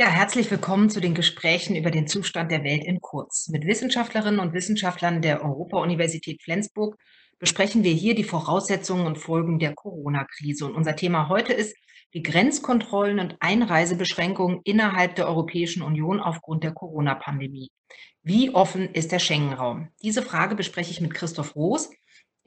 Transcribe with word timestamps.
Ja, 0.00 0.06
herzlich 0.06 0.50
willkommen 0.50 0.88
zu 0.88 0.98
den 0.98 1.12
Gesprächen 1.12 1.76
über 1.76 1.90
den 1.90 2.06
Zustand 2.06 2.50
der 2.50 2.64
Welt 2.64 2.84
in 2.86 3.02
Kurz. 3.02 3.48
Mit 3.50 3.66
Wissenschaftlerinnen 3.66 4.40
und 4.40 4.54
Wissenschaftlern 4.54 5.20
der 5.20 5.44
Europa-Universität 5.44 6.40
Flensburg 6.40 6.96
besprechen 7.38 7.84
wir 7.84 7.92
hier 7.92 8.14
die 8.14 8.24
Voraussetzungen 8.24 9.04
und 9.04 9.18
Folgen 9.18 9.58
der 9.58 9.74
Corona-Krise. 9.74 10.64
Und 10.64 10.74
unser 10.74 10.96
Thema 10.96 11.28
heute 11.28 11.52
ist 11.52 11.76
die 12.14 12.22
Grenzkontrollen 12.22 13.20
und 13.20 13.36
Einreisebeschränkungen 13.40 14.62
innerhalb 14.64 15.16
der 15.16 15.28
Europäischen 15.28 15.82
Union 15.82 16.18
aufgrund 16.18 16.64
der 16.64 16.72
Corona-Pandemie. 16.72 17.68
Wie 18.22 18.54
offen 18.54 18.88
ist 18.94 19.12
der 19.12 19.18
Schengen-Raum? 19.18 19.90
Diese 20.02 20.22
Frage 20.22 20.54
bespreche 20.54 20.92
ich 20.92 21.02
mit 21.02 21.12
Christoph 21.12 21.54
Roos. 21.56 21.90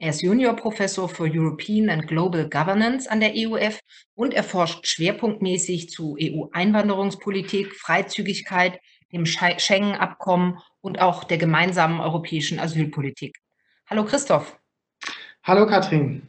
Er 0.04 0.10
ist 0.10 0.20
Juniorprofessor 0.20 1.08
für 1.08 1.22
European 1.22 1.88
and 1.88 2.06
Global 2.06 2.46
Governance 2.50 3.10
an 3.10 3.20
der 3.20 3.32
EUF 3.34 3.80
und 4.14 4.34
er 4.34 4.44
forscht 4.44 4.86
schwerpunktmäßig 4.86 5.88
zu 5.88 6.18
EU-Einwanderungspolitik, 6.20 7.74
Freizügigkeit, 7.74 8.78
dem 9.14 9.24
Schengen-Abkommen 9.24 10.58
und 10.82 11.00
auch 11.00 11.24
der 11.24 11.38
gemeinsamen 11.38 12.00
europäischen 12.00 12.60
Asylpolitik. 12.60 13.38
Hallo 13.88 14.04
Christoph. 14.04 14.58
Hallo 15.42 15.66
Katrin. 15.66 16.28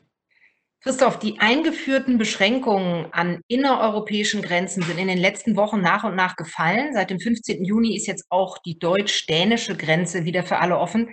Christoph, 0.80 1.20
die 1.20 1.42
eingeführten 1.42 2.18
Beschränkungen 2.18 3.12
an 3.12 3.42
innereuropäischen 3.50 4.42
Grenzen 4.42 4.84
sind 4.84 5.00
in 5.00 5.10
den 5.10 5.18
letzten 5.18 5.58
Wochen 5.58 5.82
nach 5.82 6.06
und 6.06 6.16
nach 6.16 6.38
gefallen. 6.38 6.94
Seit 6.94 7.10
dem 7.10 7.20
15. 7.20 7.66
Juni 7.66 7.98
ist 7.98 8.08
jetzt 8.08 8.28
auch 8.30 8.58
die 8.60 8.80
deutsch-dänische 8.80 9.76
Grenze 9.76 10.24
wieder 10.24 10.44
für 10.44 10.60
alle 10.60 10.78
offen. 10.78 11.10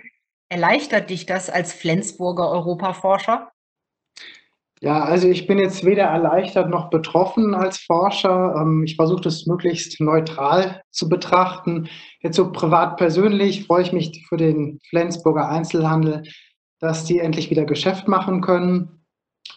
Erleichtert 0.53 1.09
dich 1.09 1.25
das 1.25 1.49
als 1.49 1.73
Flensburger 1.73 2.47
Europaforscher? 2.47 3.49
Ja, 4.81 5.03
also 5.03 5.27
ich 5.27 5.47
bin 5.47 5.57
jetzt 5.57 5.83
weder 5.83 6.03
erleichtert 6.03 6.69
noch 6.69 6.91
betroffen 6.91 7.55
als 7.55 7.79
Forscher. 7.79 8.53
Ähm, 8.61 8.83
ich 8.85 8.95
versuche 8.95 9.21
das 9.21 9.47
möglichst 9.47 9.99
neutral 9.99 10.83
zu 10.91 11.09
betrachten. 11.09 11.89
Jetzt 12.21 12.35
so 12.35 12.51
privat 12.51 12.97
persönlich 12.97 13.65
freue 13.65 13.81
ich 13.81 13.93
mich 13.93 14.27
für 14.29 14.37
den 14.37 14.77
Flensburger 14.91 15.49
Einzelhandel, 15.49 16.21
dass 16.79 17.03
die 17.03 17.17
endlich 17.17 17.49
wieder 17.49 17.65
Geschäft 17.65 18.07
machen 18.07 18.41
können. 18.41 19.03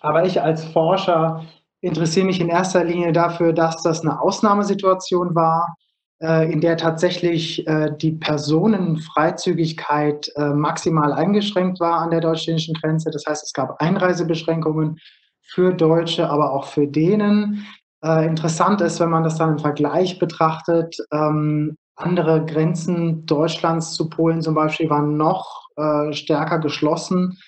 Aber 0.00 0.24
ich 0.24 0.40
als 0.40 0.64
Forscher 0.64 1.44
interessiere 1.82 2.24
mich 2.24 2.40
in 2.40 2.48
erster 2.48 2.84
Linie 2.84 3.12
dafür, 3.12 3.52
dass 3.52 3.82
das 3.82 4.00
eine 4.00 4.18
Ausnahmesituation 4.18 5.34
war, 5.34 5.76
in 6.18 6.62
der 6.62 6.78
tatsächlich 6.78 7.66
äh, 7.66 7.90
die 7.94 8.12
Personenfreizügigkeit 8.12 10.32
äh, 10.36 10.54
maximal 10.54 11.12
eingeschränkt 11.12 11.78
war 11.78 12.00
an 12.00 12.10
der 12.10 12.22
deutsch-dänischen 12.22 12.72
Grenze. 12.74 13.10
Das 13.10 13.26
heißt, 13.26 13.44
es 13.44 13.52
gab 13.52 13.82
Einreisebeschränkungen 13.82 14.98
für 15.42 15.74
Deutsche, 15.74 16.30
aber 16.30 16.52
auch 16.52 16.64
für 16.64 16.86
Dänen. 16.86 17.66
Interessant 18.02 18.80
ist, 18.82 19.00
wenn 19.00 19.10
man 19.10 19.24
das 19.24 19.36
dann 19.36 19.52
im 19.52 19.58
Vergleich 19.58 20.18
betrachtet, 20.18 20.96
ähm, 21.12 21.76
andere 21.96 22.44
Grenzen 22.44 23.24
Deutschlands 23.26 23.94
zu 23.94 24.08
Polen 24.08 24.40
zum 24.42 24.54
Beispiel 24.54 24.90
waren 24.90 25.16
noch 25.16 25.68
stärker 26.12 26.58
geschlossen. 26.58 27.38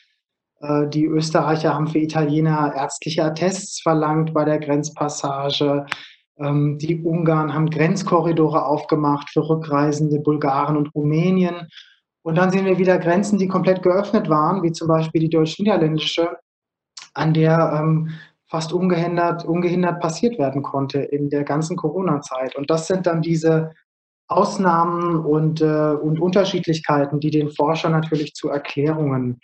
Die 0.89 1.05
Österreicher 1.05 1.75
haben 1.75 1.87
für 1.87 1.99
Italiener 1.99 2.73
ärztliche 2.75 3.25
Attests 3.25 3.83
verlangt 3.83 4.33
bei 4.33 4.45
der 4.45 4.59
Grenzpassage. 4.59 5.85
Ähm, 6.39 6.79
die 6.79 7.03
Ungarn 7.03 7.53
haben 7.53 7.71
Grenzkorridore 7.71 8.65
aufgemacht 8.65 9.31
für 9.31 9.49
Rückreisende, 9.49 10.21
Bulgaren 10.21 10.77
und 10.77 10.95
Rumänien. 10.95 11.69
Und 12.23 12.37
dann 12.37 12.51
sehen 12.51 12.67
wir 12.67 12.79
wieder 12.79 12.99
Grenzen, 12.99 13.39
die 13.39 13.49
komplett 13.49 13.83
geöffnet 13.83 14.29
waren, 14.29 14.63
wie 14.63 14.73
zum 14.73 14.89
Beispiel 14.89 15.21
die 15.23 15.31
deutsch-niederländische, 15.31 16.37
an 17.15 17.35
der 17.35 17.81
ähm, 17.81 18.11
fast 18.47 18.73
ungehindert, 18.73 19.45
ungehindert 19.45 20.01
passiert 20.01 20.39
werden 20.39 20.63
konnte 20.63 21.01
in 21.01 21.31
der 21.31 21.45
ganzen 21.45 21.77
Corona-Zeit. 21.77 22.57
Und 22.57 22.71
das 22.71 22.87
sind 22.87 23.07
dann 23.07 23.23
diese 23.23 23.73
Ausnahmen 24.29 25.25
und, 25.25 25.61
äh, 25.61 25.65
und 25.65 26.21
Unterschiedlichkeiten, 26.21 27.21
die 27.21 27.31
den 27.31 27.51
Forscher 27.51 27.89
natürlich 27.89 28.35
zu 28.35 28.49
Erklärungen 28.49 29.41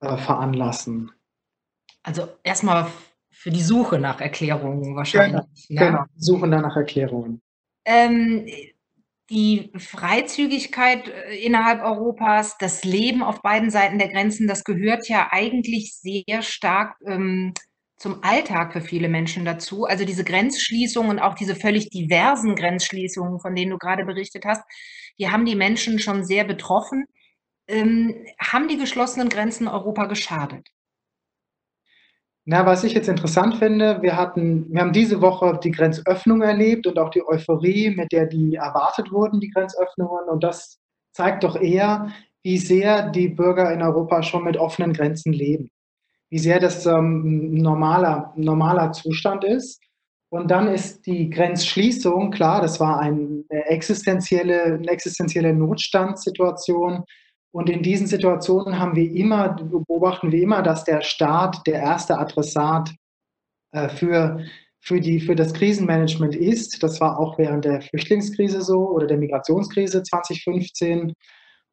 äh, 0.00 0.16
veranlassen. 0.16 1.10
Also 2.02 2.28
erstmal 2.42 2.86
für 3.40 3.50
die 3.50 3.62
Suche 3.62 3.98
nach 3.98 4.20
Erklärungen 4.20 4.94
wahrscheinlich. 4.94 5.40
Genau, 5.68 5.80
ne? 5.80 5.86
genau. 5.86 6.04
suchen 6.16 6.50
nach 6.50 6.76
Erklärungen. 6.76 7.40
Ähm, 7.86 8.46
die 9.30 9.72
Freizügigkeit 9.78 11.08
äh, 11.08 11.36
innerhalb 11.36 11.82
Europas, 11.82 12.58
das 12.58 12.84
Leben 12.84 13.22
auf 13.22 13.40
beiden 13.40 13.70
Seiten 13.70 13.98
der 13.98 14.10
Grenzen, 14.10 14.46
das 14.46 14.62
gehört 14.62 15.08
ja 15.08 15.28
eigentlich 15.30 15.94
sehr 15.94 16.42
stark 16.42 16.96
ähm, 17.06 17.54
zum 17.96 18.22
Alltag 18.22 18.74
für 18.74 18.82
viele 18.82 19.08
Menschen 19.08 19.46
dazu. 19.46 19.84
Also 19.86 20.04
diese 20.04 20.24
Grenzschließungen 20.24 21.10
und 21.10 21.18
auch 21.18 21.34
diese 21.34 21.56
völlig 21.56 21.88
diversen 21.88 22.54
Grenzschließungen, 22.56 23.40
von 23.40 23.54
denen 23.54 23.70
du 23.70 23.78
gerade 23.78 24.04
berichtet 24.04 24.44
hast, 24.44 24.62
die 25.18 25.30
haben 25.30 25.46
die 25.46 25.56
Menschen 25.56 25.98
schon 25.98 26.24
sehr 26.24 26.44
betroffen. 26.44 27.06
Ähm, 27.68 28.22
haben 28.38 28.68
die 28.68 28.76
geschlossenen 28.76 29.30
Grenzen 29.30 29.66
Europa 29.66 30.04
geschadet? 30.04 30.68
Na, 32.46 32.64
was 32.64 32.84
ich 32.84 32.94
jetzt 32.94 33.08
interessant 33.08 33.56
finde, 33.56 34.00
wir 34.02 34.16
hatten 34.16 34.66
wir 34.72 34.80
haben 34.80 34.92
diese 34.92 35.20
Woche 35.20 35.58
die 35.62 35.70
Grenzöffnung 35.70 36.42
erlebt 36.42 36.86
und 36.86 36.98
auch 36.98 37.10
die 37.10 37.26
Euphorie, 37.26 37.90
mit 37.90 38.12
der 38.12 38.26
die 38.26 38.54
erwartet 38.54 39.12
wurden, 39.12 39.40
die 39.40 39.50
Grenzöffnungen. 39.50 40.28
Und 40.28 40.42
das 40.42 40.78
zeigt 41.12 41.44
doch 41.44 41.60
eher, 41.60 42.08
wie 42.42 42.58
sehr 42.58 43.10
die 43.10 43.28
Bürger 43.28 43.72
in 43.72 43.82
Europa 43.82 44.22
schon 44.22 44.44
mit 44.44 44.56
offenen 44.56 44.92
Grenzen 44.94 45.32
leben. 45.32 45.70
Wie 46.30 46.38
sehr 46.38 46.60
das 46.60 46.86
ähm, 46.86 47.54
normaler, 47.54 48.32
normaler 48.36 48.92
Zustand 48.92 49.44
ist. 49.44 49.80
Und 50.30 50.50
dann 50.50 50.68
ist 50.68 51.06
die 51.06 51.28
Grenzschließung, 51.28 52.30
klar, 52.30 52.62
das 52.62 52.78
war 52.78 53.00
eine 53.00 53.44
existenzielle, 53.50 54.62
eine 54.74 54.88
existenzielle 54.88 55.52
Notstandssituation, 55.52 57.04
und 57.52 57.68
in 57.68 57.82
diesen 57.82 58.06
Situationen 58.06 58.78
haben 58.78 58.94
wir 58.94 59.10
immer, 59.10 59.48
beobachten 59.48 60.30
wir 60.30 60.40
immer, 60.40 60.62
dass 60.62 60.84
der 60.84 61.02
Staat 61.02 61.66
der 61.66 61.80
erste 61.80 62.18
Adressat 62.18 62.92
äh, 63.72 63.88
für, 63.88 64.44
für, 64.78 65.00
die, 65.00 65.20
für 65.20 65.34
das 65.34 65.52
Krisenmanagement 65.52 66.36
ist. 66.36 66.82
Das 66.82 67.00
war 67.00 67.18
auch 67.18 67.38
während 67.38 67.64
der 67.64 67.82
Flüchtlingskrise 67.82 68.62
so 68.62 68.88
oder 68.90 69.06
der 69.06 69.18
Migrationskrise 69.18 70.02
2015. 70.02 71.12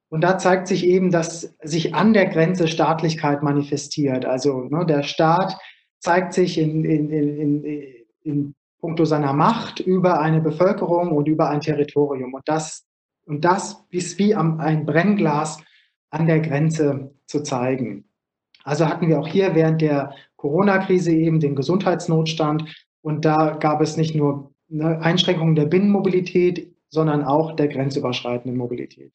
Und 0.10 0.22
da 0.22 0.38
zeigt 0.38 0.68
sich 0.68 0.86
eben, 0.86 1.12
dass 1.12 1.56
sich 1.62 1.94
an 1.94 2.14
der 2.14 2.28
Grenze 2.28 2.68
Staatlichkeit 2.68 3.44
manifestiert. 3.44 4.26
Also 4.26 4.62
ne, 4.62 4.86
der 4.86 5.04
Staat 5.04 5.58
zeigt 6.00 6.34
sich 6.34 6.58
in, 6.58 6.86
in, 6.86 7.12
in, 7.12 7.64
in, 7.64 7.94
in 8.24 8.56
puncto 8.80 9.06
seiner 9.06 9.34
Macht 9.34 9.80
über 9.80 10.22
eine 10.22 10.42
Bevölkerung 10.42 11.12
und 11.12 11.28
über 11.28 11.50
ein 11.50 11.62
Territorium. 11.62 12.34
Und 12.34 12.44
das, 12.48 12.88
und 13.26 13.46
das 13.46 13.84
ist 13.92 14.18
wie 14.18 14.34
ein 14.34 14.86
Brennglas 14.86 15.60
an 16.10 16.28
der 16.28 16.40
Grenze 16.40 17.14
zu 17.26 17.44
zeigen. 17.44 18.06
Also 18.64 18.88
hatten 18.88 19.08
wir 19.08 19.20
auch 19.20 19.28
hier 19.28 19.56
während 19.56 19.82
der 19.82 20.14
Corona-Krise 20.36 21.12
eben 21.12 21.40
den 21.40 21.56
Gesundheitsnotstand 21.56 22.64
und 23.02 23.26
da 23.26 23.58
gab 23.60 23.82
es 23.82 23.98
nicht 23.98 24.16
nur 24.16 24.54
eine 24.70 25.00
Einschränkungen 25.00 25.56
der 25.56 25.66
Binnenmobilität, 25.66 26.76
sondern 26.90 27.24
auch 27.24 27.56
der 27.56 27.68
grenzüberschreitenden 27.68 28.58
Mobilität. 28.58 29.14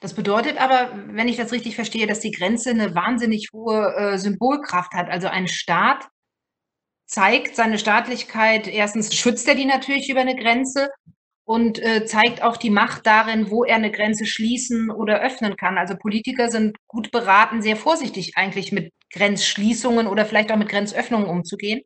Das 0.00 0.14
bedeutet 0.14 0.60
aber, 0.60 0.90
wenn 1.08 1.28
ich 1.28 1.36
das 1.36 1.52
richtig 1.52 1.76
verstehe, 1.76 2.06
dass 2.06 2.20
die 2.20 2.32
Grenze 2.32 2.70
eine 2.70 2.94
wahnsinnig 2.94 3.48
hohe 3.52 3.94
äh, 3.94 4.18
Symbolkraft 4.18 4.92
hat. 4.92 5.08
Also 5.08 5.28
ein 5.28 5.48
Staat 5.48 6.08
zeigt 7.06 7.56
seine 7.56 7.78
Staatlichkeit, 7.78 8.68
erstens 8.68 9.14
schützt 9.14 9.48
er 9.48 9.54
die 9.54 9.64
natürlich 9.64 10.10
über 10.10 10.20
eine 10.20 10.36
Grenze 10.36 10.88
und 11.44 11.78
äh, 11.82 12.04
zeigt 12.04 12.42
auch 12.42 12.56
die 12.56 12.70
Macht 12.70 13.06
darin, 13.06 13.50
wo 13.50 13.64
er 13.64 13.76
eine 13.76 13.90
Grenze 13.90 14.26
schließen 14.26 14.90
oder 14.90 15.20
öffnen 15.20 15.56
kann. 15.56 15.78
Also 15.78 15.96
Politiker 15.96 16.48
sind 16.48 16.76
gut 16.86 17.10
beraten, 17.10 17.62
sehr 17.62 17.76
vorsichtig 17.76 18.32
eigentlich 18.36 18.72
mit 18.72 18.92
Grenzschließungen 19.12 20.06
oder 20.06 20.24
vielleicht 20.24 20.52
auch 20.52 20.56
mit 20.56 20.68
Grenzöffnungen 20.68 21.26
umzugehen. 21.26 21.82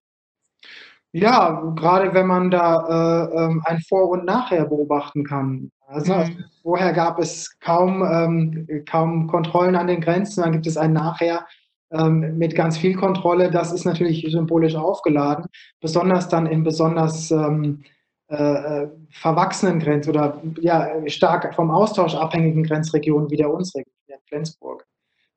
Ja, 1.13 1.73
gerade 1.77 2.13
wenn 2.13 2.27
man 2.27 2.51
da 2.51 3.31
äh, 3.33 3.45
ähm, 3.45 3.63
ein 3.65 3.81
Vor- 3.89 4.11
und 4.11 4.27
Nachher 4.27 4.67
beobachten 4.67 5.25
kann. 5.25 5.71
Also, 5.87 6.13
mhm. 6.13 6.19
also 6.19 6.33
vorher 6.63 6.93
gab 6.93 7.19
es 7.19 7.59
kaum, 7.61 8.03
ähm, 8.03 8.85
kaum 8.89 9.27
Kontrollen 9.27 9.77
an 9.77 9.87
den 9.87 10.01
Grenzen, 10.01 10.43
dann 10.43 10.53
gibt 10.53 10.67
es 10.67 10.77
ein 10.77 10.93
Nachher 10.93 11.47
ähm, 11.91 12.37
mit 12.37 12.55
ganz 12.55 12.77
viel 12.77 12.97
Kontrolle. 12.97 13.51
Das 13.51 13.73
ist 13.73 13.85
natürlich 13.87 14.27
symbolisch 14.29 14.75
aufgeladen, 14.75 15.47
besonders 15.81 16.29
dann 16.29 16.47
in 16.47 16.65
besonders 16.65 17.31
ähm, 17.31 17.85
äh, 18.29 18.35
äh, 18.83 18.89
verwachsenen 19.11 19.79
Grenz- 19.79 20.09
oder 20.09 20.43
ja, 20.61 20.91
stark 21.07 21.55
vom 21.55 21.71
Austausch 21.71 22.17
abhängigen 22.17 22.65
Grenzregionen 22.65 23.31
wie 23.31 23.37
der 23.37 23.53
unsere, 23.53 23.85
in 24.09 24.17
Flensburg. 24.27 24.85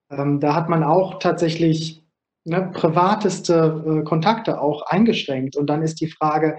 Ähm, 0.09 0.39
da 0.39 0.55
hat 0.55 0.69
man 0.69 0.83
auch 0.83 1.19
tatsächlich 1.19 2.03
ne, 2.45 2.71
privateste 2.73 4.01
äh, 4.01 4.03
Kontakte 4.03 4.59
auch 4.59 4.81
eingeschränkt. 4.87 5.55
Und 5.55 5.67
dann 5.67 5.83
ist 5.83 6.01
die 6.01 6.07
Frage, 6.07 6.57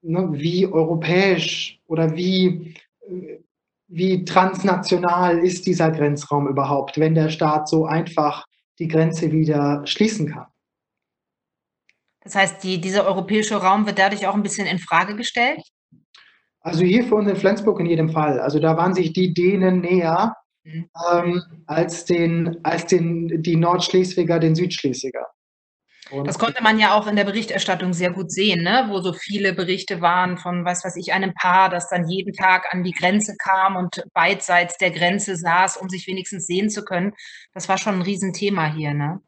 ne, 0.00 0.28
wie 0.32 0.66
europäisch 0.66 1.80
oder 1.86 2.14
wie, 2.14 2.74
äh, 3.00 3.40
wie 3.88 4.24
transnational 4.24 5.38
ist 5.38 5.66
dieser 5.66 5.90
Grenzraum 5.90 6.46
überhaupt, 6.46 6.98
wenn 6.98 7.14
der 7.14 7.30
Staat 7.30 7.68
so 7.68 7.84
einfach 7.86 8.46
die 8.78 8.88
Grenze 8.88 9.32
wieder 9.32 9.84
schließen 9.86 10.28
kann. 10.28 10.46
Das 12.28 12.34
heißt, 12.34 12.62
die, 12.62 12.78
dieser 12.78 13.06
europäische 13.06 13.56
Raum 13.56 13.86
wird 13.86 13.98
dadurch 13.98 14.26
auch 14.26 14.34
ein 14.34 14.42
bisschen 14.42 14.66
in 14.66 14.78
Frage 14.78 15.16
gestellt? 15.16 15.62
Also 16.60 16.84
hier 16.84 17.02
für 17.04 17.14
uns 17.14 17.30
in 17.30 17.36
Flensburg 17.36 17.80
in 17.80 17.86
jedem 17.86 18.10
Fall. 18.10 18.38
Also 18.38 18.58
da 18.58 18.76
waren 18.76 18.92
sich 18.92 19.14
die 19.14 19.32
Dänen 19.32 19.80
näher 19.80 20.36
mhm. 20.62 20.90
ähm, 21.10 21.42
als, 21.66 22.04
den, 22.04 22.58
als 22.64 22.84
den, 22.84 23.42
die 23.42 23.56
Nordschleswiger 23.56 24.38
den 24.40 24.54
Südschleswiger. 24.54 25.26
Und 26.10 26.26
das 26.26 26.38
konnte 26.38 26.62
man 26.62 26.78
ja 26.78 26.92
auch 26.92 27.06
in 27.06 27.16
der 27.16 27.24
Berichterstattung 27.24 27.94
sehr 27.94 28.10
gut 28.10 28.30
sehen, 28.30 28.62
ne? 28.62 28.88
wo 28.90 29.00
so 29.00 29.14
viele 29.14 29.54
Berichte 29.54 30.02
waren 30.02 30.36
von, 30.36 30.66
was 30.66 30.84
weiß 30.84 30.96
ich, 30.96 31.14
einem 31.14 31.32
Paar, 31.32 31.70
das 31.70 31.88
dann 31.88 32.06
jeden 32.10 32.34
Tag 32.34 32.66
an 32.74 32.84
die 32.84 32.92
Grenze 32.92 33.36
kam 33.42 33.76
und 33.76 34.04
beidseits 34.12 34.76
der 34.76 34.90
Grenze 34.90 35.34
saß, 35.36 35.78
um 35.78 35.88
sich 35.88 36.06
wenigstens 36.06 36.46
sehen 36.46 36.68
zu 36.68 36.84
können. 36.84 37.14
Das 37.54 37.70
war 37.70 37.78
schon 37.78 37.94
ein 37.94 38.02
Riesenthema 38.02 38.70
hier. 38.70 38.92
Ne? 38.92 39.20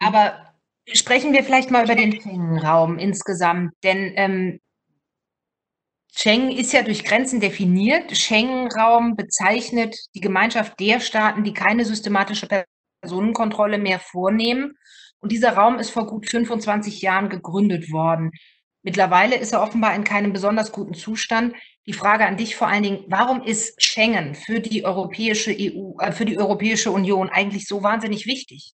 Aber 0.00 0.51
sprechen 0.92 1.32
wir 1.32 1.44
vielleicht 1.44 1.70
mal 1.70 1.84
über 1.84 1.94
den 1.94 2.20
Schengen-Raum 2.20 2.98
insgesamt, 2.98 3.72
denn 3.82 4.12
ähm, 4.16 4.60
Schengen 6.14 6.52
ist 6.52 6.72
ja 6.72 6.82
durch 6.82 7.04
Grenzen 7.04 7.40
definiert. 7.40 8.16
Schengen-Raum 8.16 9.16
bezeichnet 9.16 9.96
die 10.14 10.20
Gemeinschaft 10.20 10.78
der 10.78 11.00
Staaten, 11.00 11.42
die 11.42 11.54
keine 11.54 11.84
systematische 11.84 12.46
Personenkontrolle 13.00 13.78
mehr 13.78 13.98
vornehmen. 13.98 14.74
Und 15.20 15.32
dieser 15.32 15.54
Raum 15.54 15.78
ist 15.78 15.90
vor 15.90 16.06
gut 16.06 16.28
25 16.28 17.00
Jahren 17.00 17.30
gegründet 17.30 17.90
worden. 17.90 18.30
Mittlerweile 18.82 19.36
ist 19.36 19.52
er 19.52 19.62
offenbar 19.62 19.94
in 19.94 20.04
keinem 20.04 20.32
besonders 20.32 20.72
guten 20.72 20.94
Zustand. 20.94 21.54
Die 21.86 21.92
Frage 21.92 22.26
an 22.26 22.36
dich 22.36 22.56
vor 22.56 22.68
allen 22.68 22.82
Dingen, 22.82 23.04
warum 23.08 23.42
ist 23.42 23.82
Schengen 23.82 24.34
für 24.34 24.60
die 24.60 24.84
Europäische 24.84 25.52
EU, 25.52 25.98
äh, 26.00 26.12
für 26.12 26.24
die 26.24 26.38
Europäische 26.38 26.90
Union 26.90 27.30
eigentlich 27.30 27.66
so 27.66 27.82
wahnsinnig 27.82 28.26
wichtig? 28.26 28.74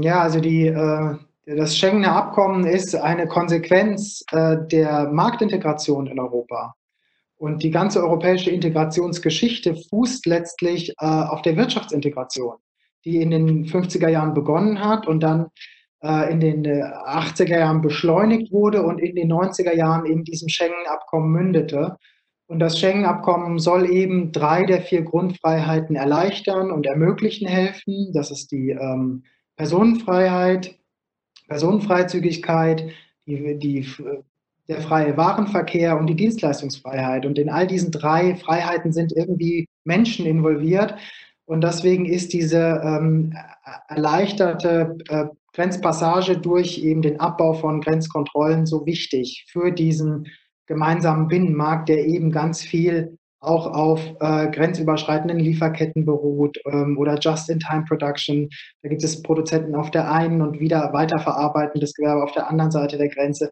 Ja, 0.00 0.22
also 0.22 0.40
die, 0.40 0.66
äh, 0.66 1.16
das 1.46 1.76
Schengener 1.76 2.16
Abkommen 2.16 2.66
ist 2.66 2.94
eine 2.94 3.26
Konsequenz 3.26 4.24
äh, 4.32 4.56
der 4.70 5.10
Marktintegration 5.12 6.06
in 6.06 6.18
Europa. 6.18 6.74
Und 7.36 7.62
die 7.62 7.70
ganze 7.70 8.00
europäische 8.00 8.50
Integrationsgeschichte 8.50 9.76
fußt 9.76 10.24
letztlich 10.26 10.90
äh, 11.00 11.04
auf 11.04 11.42
der 11.42 11.56
Wirtschaftsintegration, 11.56 12.56
die 13.04 13.20
in 13.20 13.30
den 13.30 13.66
50er 13.66 14.08
Jahren 14.08 14.34
begonnen 14.34 14.82
hat 14.82 15.06
und 15.06 15.20
dann 15.20 15.48
äh, 16.02 16.32
in 16.32 16.40
den 16.40 16.64
80er 16.64 17.44
äh, 17.44 17.60
Jahren 17.60 17.82
beschleunigt 17.82 18.52
wurde 18.52 18.82
und 18.82 18.98
in 18.98 19.14
den 19.14 19.30
90er 19.30 19.74
Jahren 19.74 20.06
in 20.06 20.24
diesem 20.24 20.48
Schengen-Abkommen 20.48 21.30
mündete. 21.30 21.98
Und 22.46 22.60
das 22.60 22.78
Schengen-Abkommen 22.78 23.58
soll 23.58 23.90
eben 23.90 24.32
drei 24.32 24.64
der 24.64 24.80
vier 24.82 25.02
Grundfreiheiten 25.02 25.96
erleichtern 25.96 26.70
und 26.70 26.86
ermöglichen 26.86 27.48
helfen. 27.48 28.12
Das 28.14 28.30
ist 28.30 28.52
die 28.52 28.70
ähm, 28.70 29.24
Personenfreiheit, 29.56 30.76
Personenfreizügigkeit, 31.48 32.90
die, 33.26 33.58
die, 33.58 33.86
der 34.68 34.80
freie 34.80 35.16
Warenverkehr 35.16 35.98
und 35.98 36.06
die 36.06 36.16
Dienstleistungsfreiheit. 36.16 37.26
Und 37.26 37.38
in 37.38 37.50
all 37.50 37.66
diesen 37.66 37.90
drei 37.90 38.34
Freiheiten 38.36 38.92
sind 38.92 39.12
irgendwie 39.12 39.66
Menschen 39.84 40.26
involviert. 40.26 40.94
Und 41.46 41.62
deswegen 41.62 42.06
ist 42.06 42.32
diese 42.32 42.80
ähm, 42.82 43.34
erleichterte 43.88 44.96
äh, 45.08 45.26
Grenzpassage 45.52 46.38
durch 46.38 46.78
eben 46.78 47.02
den 47.02 47.20
Abbau 47.20 47.54
von 47.54 47.80
Grenzkontrollen 47.80 48.66
so 48.66 48.86
wichtig 48.86 49.46
für 49.48 49.70
diesen 49.70 50.26
gemeinsamen 50.66 51.28
Binnenmarkt, 51.28 51.88
der 51.88 52.06
eben 52.06 52.32
ganz 52.32 52.62
viel 52.62 53.18
auch 53.44 53.66
auf 53.66 54.00
äh, 54.20 54.48
grenzüberschreitenden 54.50 55.38
Lieferketten 55.38 56.04
beruht 56.04 56.58
ähm, 56.66 56.98
oder 56.98 57.18
Just-in-Time-Production. 57.18 58.48
Da 58.82 58.88
gibt 58.88 59.04
es 59.04 59.22
Produzenten 59.22 59.74
auf 59.74 59.90
der 59.90 60.10
einen 60.10 60.40
und 60.42 60.60
wieder 60.60 60.92
weiterverarbeitendes 60.92 61.94
Gewerbe 61.94 62.22
auf 62.22 62.32
der 62.32 62.48
anderen 62.48 62.70
Seite 62.70 62.98
der 62.98 63.08
Grenze. 63.08 63.50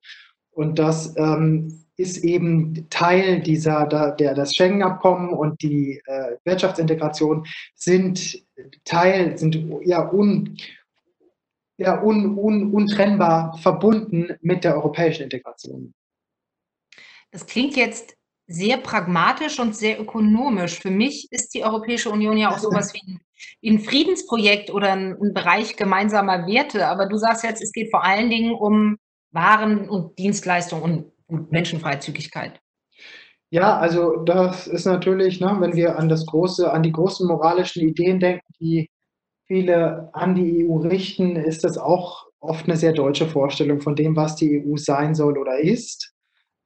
Und 0.51 0.79
das 0.79 1.15
ähm, 1.17 1.83
ist 1.97 2.25
eben 2.25 2.89
Teil 2.91 3.41
dieser, 3.41 3.87
der, 3.87 4.35
das 4.35 4.55
Schengen-Abkommen 4.55 5.31
und 5.31 5.63
die 5.63 6.03
äh, 6.07 6.37
Wirtschaftsintegration 6.45 7.47
sind 7.75 8.45
Teil, 8.85 9.37
sind 9.39 9.55
ja, 9.85 10.11
un, 10.11 10.57
ja 11.77 12.03
un, 12.03 12.37
un, 12.39 12.73
untrennbar 12.73 13.57
verbunden 13.59 14.37
mit 14.41 14.65
der 14.65 14.77
europäischen 14.77 15.25
Integration. 15.25 15.95
Das 17.31 17.47
klingt 17.47 17.77
jetzt 17.77 18.17
sehr 18.53 18.79
pragmatisch 18.79 19.59
und 19.61 19.77
sehr 19.77 20.01
ökonomisch. 20.01 20.79
Für 20.81 20.91
mich 20.91 21.29
ist 21.31 21.55
die 21.55 21.65
Europäische 21.65 22.11
Union 22.11 22.37
ja 22.37 22.51
auch 22.51 22.59
sowas 22.67 22.93
wie 22.95 23.01
ein, 23.07 23.21
wie 23.61 23.71
ein 23.71 23.81
Friedensprojekt 23.81 24.71
oder 24.71 24.93
ein, 24.93 25.17
ein, 25.21 25.35
Bereich 25.35 25.77
gemeinsamer 25.77 26.47
Werte. 26.47 26.87
Aber 26.87 27.07
du 27.07 27.17
sagst 27.17 27.45
jetzt, 27.45 27.63
es 27.63 27.73
geht 27.73 27.91
vor 27.91 28.05
allen 28.05 28.31
Dingen 28.31 28.55
um 28.55 28.97
Waren 29.31 29.89
und 29.89 30.19
Dienstleistungen 30.19 31.13
und 31.27 31.53
Menschenfreizügigkeit. 31.53 32.61
Ja, 33.51 33.79
also 33.79 34.17
das 34.17 34.67
ist 34.67 34.87
natürlich, 34.87 35.41
ne, 35.41 35.57
wenn 35.61 35.75
wir 35.75 35.99
an 35.99 36.09
das 36.09 36.25
große, 36.25 36.73
an 36.73 36.83
die 36.83 36.93
großen 36.93 37.27
moralischen 37.27 37.87
Ideen 37.87 38.19
denken, 38.19 38.47
die 38.59 38.89
viele 39.47 40.09
an 40.15 40.35
die 40.35 40.67
EU 40.67 40.77
richten, 40.77 41.37
ist 41.37 41.65
das 41.65 41.77
auch 41.77 42.27
oft 42.41 42.67
eine 42.67 42.77
sehr 42.77 42.93
deutsche 42.93 43.27
Vorstellung 43.27 43.81
von 43.81 43.95
dem, 43.95 44.17
was 44.17 44.37
die 44.37 44.65
EU 44.65 44.77
sein 44.77 45.15
soll 45.15 45.39
oder 45.39 45.59
ist. 45.59 46.12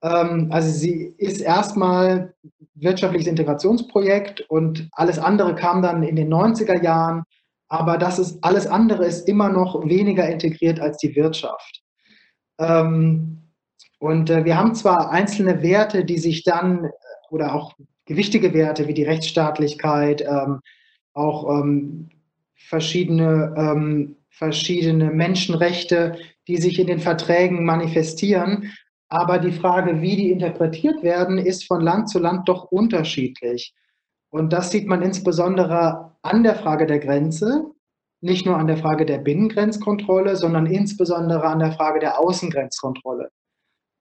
Ähm, 0.07 0.49
also 0.51 0.71
sie 0.71 1.15
ist 1.19 1.41
erstmal 1.41 2.35
wirtschaftliches 2.75 3.27
Integrationsprojekt 3.27 4.43
und 4.49 4.89
alles 4.93 5.19
andere 5.19 5.55
kam 5.55 5.83
dann 5.83 6.03
in 6.03 6.17
den 6.17 6.33
90er 6.33 6.83
Jahren. 6.83 7.25
Aber 7.69 7.99
das 7.99 8.19
ist, 8.19 8.39
alles 8.45 8.67
andere 8.67 9.05
ist 9.07 9.29
immer 9.29 9.49
noch 9.49 9.89
weniger 9.89 10.29
integriert 10.29 10.79
als 10.79 10.99
die 10.99 11.17
Wirtschaft. 11.17 11.83
Ähm, 12.59 13.43
und 13.99 14.31
äh, 14.31 14.45
wir 14.45 14.57
haben 14.57 14.75
zwar 14.75 15.11
einzelne 15.11 15.63
Werte, 15.63 16.05
die 16.05 16.19
sich 16.19 16.45
dann, 16.45 16.85
äh, 16.85 16.91
oder 17.31 17.55
auch 17.55 17.75
gewichtige 18.05 18.55
Werte 18.55 18.87
wie 18.87 18.95
die 18.95 19.03
Rechtsstaatlichkeit, 19.03 20.23
ähm, 20.23 20.61
auch 21.13 21.65
verschiedene, 22.55 24.15
verschiedene 24.29 25.11
Menschenrechte, 25.11 26.19
die 26.47 26.59
sich 26.59 26.79
in 26.79 26.89
den 26.89 27.01
Verträgen 27.01 27.65
manifestieren. 27.65 28.71
Aber 29.09 29.39
die 29.39 29.53
Frage, 29.53 30.01
wie 30.01 30.17
die 30.17 30.31
interpretiert 30.31 31.03
werden, 31.03 31.39
ist 31.39 31.67
von 31.67 31.81
Land 31.81 32.09
zu 32.09 32.19
Land 32.19 32.49
doch 32.49 32.65
unterschiedlich. 32.65 33.75
Und 34.31 34.53
das 34.53 34.71
sieht 34.71 34.89
man 34.89 35.03
insbesondere 35.03 36.13
an 36.23 36.43
der 36.43 36.57
Frage 36.57 36.87
der 36.87 36.99
Grenze, 36.99 37.71
nicht 38.21 38.47
nur 38.47 38.57
an 38.57 38.67
der 38.67 38.77
Frage 38.77 39.07
der 39.07 39.19
Binnengrenzkontrolle, 39.19 40.37
sondern 40.37 40.67
insbesondere 40.67 41.45
an 41.45 41.61
der 41.61 41.73
Frage 41.73 42.01
der 42.01 42.19
Außengrenzkontrolle, 42.19 43.31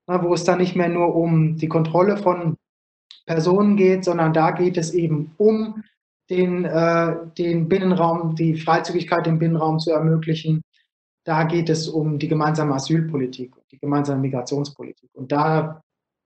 wo 0.07 0.33
es 0.33 0.43
dann 0.43 0.59
nicht 0.59 0.75
mehr 0.75 0.89
nur 0.89 1.15
um 1.15 1.57
die 1.57 1.67
Kontrolle 1.67 2.17
von 2.17 2.57
Personen 3.25 3.75
geht, 3.77 4.05
sondern 4.05 4.33
da 4.33 4.51
geht 4.51 4.77
es 4.77 4.93
eben 4.93 5.33
um 5.37 5.83
den, 6.29 6.65
äh, 6.65 7.15
den 7.37 7.67
Binnenraum, 7.67 8.35
die 8.35 8.55
Freizügigkeit 8.55 9.27
im 9.27 9.39
Binnenraum 9.39 9.79
zu 9.79 9.91
ermöglichen, 9.91 10.61
da 11.25 11.43
geht 11.43 11.69
es 11.69 11.89
um 11.89 12.19
die 12.19 12.27
gemeinsame 12.27 12.75
Asylpolitik, 12.75 13.53
die 13.71 13.79
gemeinsame 13.79 14.21
Migrationspolitik. 14.21 15.09
Und 15.13 15.31
da 15.31 15.81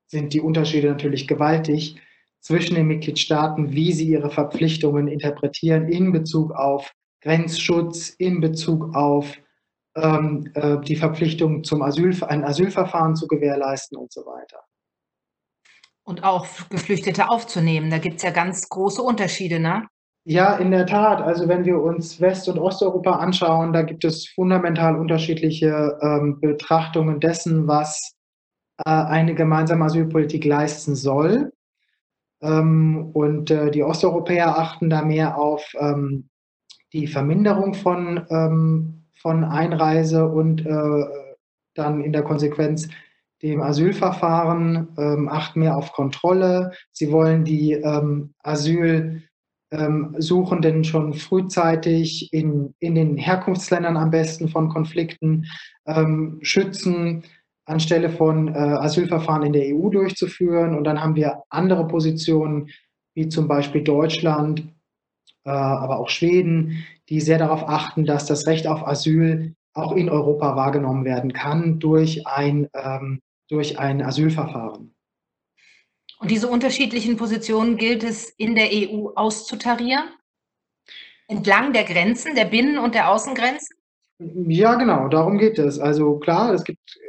sind 0.08 0.34
die 0.34 0.41
Unterschiede 0.41 0.89
natürlich 0.89 1.27
gewaltig 1.27 2.00
zwischen 2.41 2.75
den 2.75 2.88
Mitgliedstaaten, 2.88 3.72
wie 3.72 3.94
sie 3.94 4.10
ihre 4.10 4.29
Verpflichtungen 4.29 5.08
interpretieren 5.08 5.88
in 5.88 6.12
Bezug 6.12 6.51
auf 6.51 6.91
Grenzschutz, 7.22 8.10
in 8.10 8.41
Bezug 8.41 8.94
auf 8.94 9.38
ähm, 9.96 10.51
äh, 10.53 10.79
die 10.82 10.96
Verpflichtung, 10.96 11.63
zum 11.63 11.82
Asyl, 11.82 12.15
ein 12.24 12.44
Asylverfahren 12.44 13.15
zu 13.15 13.27
gewährleisten 13.27 13.98
und 13.98 14.12
so 14.12 14.22
weiter. 14.25 14.60
Und 16.03 16.24
auch 16.24 16.48
Geflüchtete 16.70 17.29
aufzunehmen. 17.29 17.89
Da 17.89 18.00
gibt 18.00 18.18
es 18.18 18.24
ja 18.24 18.32
ganz 18.32 18.68
große 18.68 19.01
Unterschiede, 19.01 19.60
ne? 19.60 19.88
Ja, 20.29 20.57
in 20.57 20.69
der 20.69 20.86
Tat. 20.86 21.24
Also 21.24 21.48
wenn 21.48 21.65
wir 21.65 21.81
uns 21.81 22.21
West- 22.21 22.48
und 22.48 22.59
Osteuropa 22.59 23.13
anschauen, 23.13 23.74
da 23.74 23.81
gibt 23.81 24.05
es 24.05 24.27
fundamental 24.27 24.95
unterschiedliche 24.95 25.98
ähm, 26.03 26.39
Betrachtungen 26.39 27.19
dessen, 27.19 27.67
was 27.67 28.15
äh, 28.86 28.91
eine 28.91 29.33
gemeinsame 29.33 29.86
Asylpolitik 29.86 30.45
leisten 30.45 30.93
soll. 30.93 31.51
Ähm, 32.43 33.09
und 33.12 33.50
äh, 33.50 33.71
die 33.71 33.81
Osteuropäer 33.81 34.55
achten 34.55 34.91
da 34.91 35.01
mehr 35.01 35.36
auf 35.36 35.65
ähm, 35.79 36.29
die 36.93 37.07
Verminderung 37.07 37.74
von, 37.74 38.24
ähm, 38.29 39.05
von 39.19 39.43
Einreise 39.43 40.27
und 40.27 40.63
äh, 40.63 41.05
dann 41.74 42.01
in 42.01 42.13
der 42.13 42.21
Konsequenz 42.21 42.88
dem 43.41 43.63
Asylverfahren, 43.63 44.89
ähm, 44.95 45.27
achten 45.27 45.62
mehr 45.62 45.75
auf 45.75 45.91
Kontrolle. 45.91 46.74
Sie 46.91 47.12
wollen 47.12 47.45
die 47.45 47.71
ähm, 47.71 48.36
Asyl 48.43 49.24
ähm, 49.71 50.15
Suchenden 50.17 50.83
schon 50.83 51.13
frühzeitig 51.13 52.33
in, 52.33 52.73
in 52.79 52.95
den 52.95 53.17
Herkunftsländern 53.17 53.97
am 53.97 54.11
besten 54.11 54.49
von 54.49 54.69
Konflikten 54.69 55.45
ähm, 55.85 56.39
schützen, 56.41 57.23
anstelle 57.65 58.09
von 58.09 58.47
äh, 58.47 58.57
Asylverfahren 58.57 59.43
in 59.43 59.53
der 59.53 59.75
EU 59.75 59.89
durchzuführen. 59.89 60.75
Und 60.75 60.85
dann 60.85 61.01
haben 61.01 61.15
wir 61.15 61.43
andere 61.49 61.88
Positionen, 61.88 62.69
wie 63.13 63.29
zum 63.29 63.47
Beispiel 63.47 63.83
Deutschland, 63.83 64.61
äh, 65.45 65.51
aber 65.51 65.99
auch 65.99 66.09
Schweden, 66.09 66.83
die 67.09 67.21
sehr 67.21 67.38
darauf 67.38 67.67
achten, 67.67 68.05
dass 68.05 68.25
das 68.25 68.47
Recht 68.47 68.67
auf 68.67 68.88
Asyl 68.88 69.55
auch 69.73 69.95
in 69.95 70.09
Europa 70.09 70.55
wahrgenommen 70.55 71.05
werden 71.05 71.31
kann 71.31 71.79
durch 71.79 72.25
ein, 72.25 72.67
ähm, 72.73 73.21
durch 73.49 73.79
ein 73.79 74.01
Asylverfahren. 74.01 74.95
Und 76.19 76.31
diese 76.31 76.47
unterschiedlichen 76.47 77.15
Positionen 77.15 77.77
gilt 77.77 78.03
es 78.03 78.29
in 78.29 78.55
der 78.55 78.69
EU 78.71 79.09
auszutarieren? 79.15 80.03
Entlang 81.27 81.73
der 81.73 81.85
Grenzen, 81.85 82.35
der 82.35 82.45
Binnen- 82.45 82.77
und 82.77 82.93
der 82.93 83.09
Außengrenzen? 83.09 83.75
Ja, 84.19 84.75
genau, 84.75 85.07
darum 85.07 85.38
geht 85.38 85.57
es. 85.59 85.79
Also 85.79 86.17
klar, 86.17 86.53
es 86.53 86.65
gibt, 86.65 86.99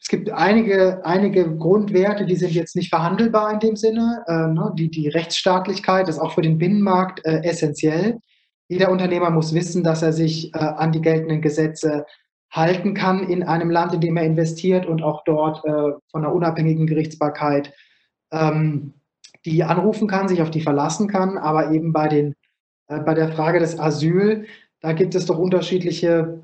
es 0.00 0.08
gibt 0.08 0.30
einige, 0.30 1.04
einige 1.04 1.56
Grundwerte, 1.56 2.26
die 2.26 2.34
sind 2.34 2.52
jetzt 2.52 2.74
nicht 2.74 2.88
verhandelbar 2.88 3.52
in 3.52 3.60
dem 3.60 3.76
Sinne. 3.76 4.24
Äh, 4.26 4.48
ne? 4.48 4.72
die, 4.76 4.90
die 4.90 5.08
Rechtsstaatlichkeit 5.08 6.08
ist 6.08 6.18
auch 6.18 6.32
für 6.32 6.42
den 6.42 6.58
Binnenmarkt 6.58 7.24
äh, 7.24 7.44
essentiell. 7.44 8.18
Jeder 8.68 8.90
Unternehmer 8.90 9.30
muss 9.30 9.54
wissen, 9.54 9.84
dass 9.84 10.02
er 10.02 10.12
sich 10.12 10.52
äh, 10.54 10.58
an 10.58 10.90
die 10.90 11.00
geltenden 11.00 11.42
Gesetze 11.42 12.06
halten 12.50 12.94
kann 12.94 13.28
in 13.28 13.44
einem 13.44 13.70
Land, 13.70 13.94
in 13.94 14.00
dem 14.00 14.16
er 14.16 14.24
investiert 14.24 14.86
und 14.86 15.02
auch 15.02 15.22
dort 15.24 15.64
äh, 15.64 15.92
von 16.10 16.24
einer 16.24 16.34
unabhängigen 16.34 16.86
Gerichtsbarkeit 16.86 17.72
ähm, 18.32 18.94
die 19.44 19.62
anrufen 19.62 20.08
kann, 20.08 20.28
sich 20.28 20.42
auf 20.42 20.50
die 20.50 20.60
verlassen 20.60 21.08
kann. 21.08 21.38
Aber 21.38 21.70
eben 21.72 21.92
bei, 21.92 22.08
den, 22.08 22.34
äh, 22.88 23.00
bei 23.00 23.14
der 23.14 23.32
Frage 23.32 23.58
des 23.58 23.78
Asyl, 23.78 24.46
da 24.80 24.92
gibt 24.92 25.14
es 25.14 25.26
doch 25.26 25.38
unterschiedliche 25.38 26.42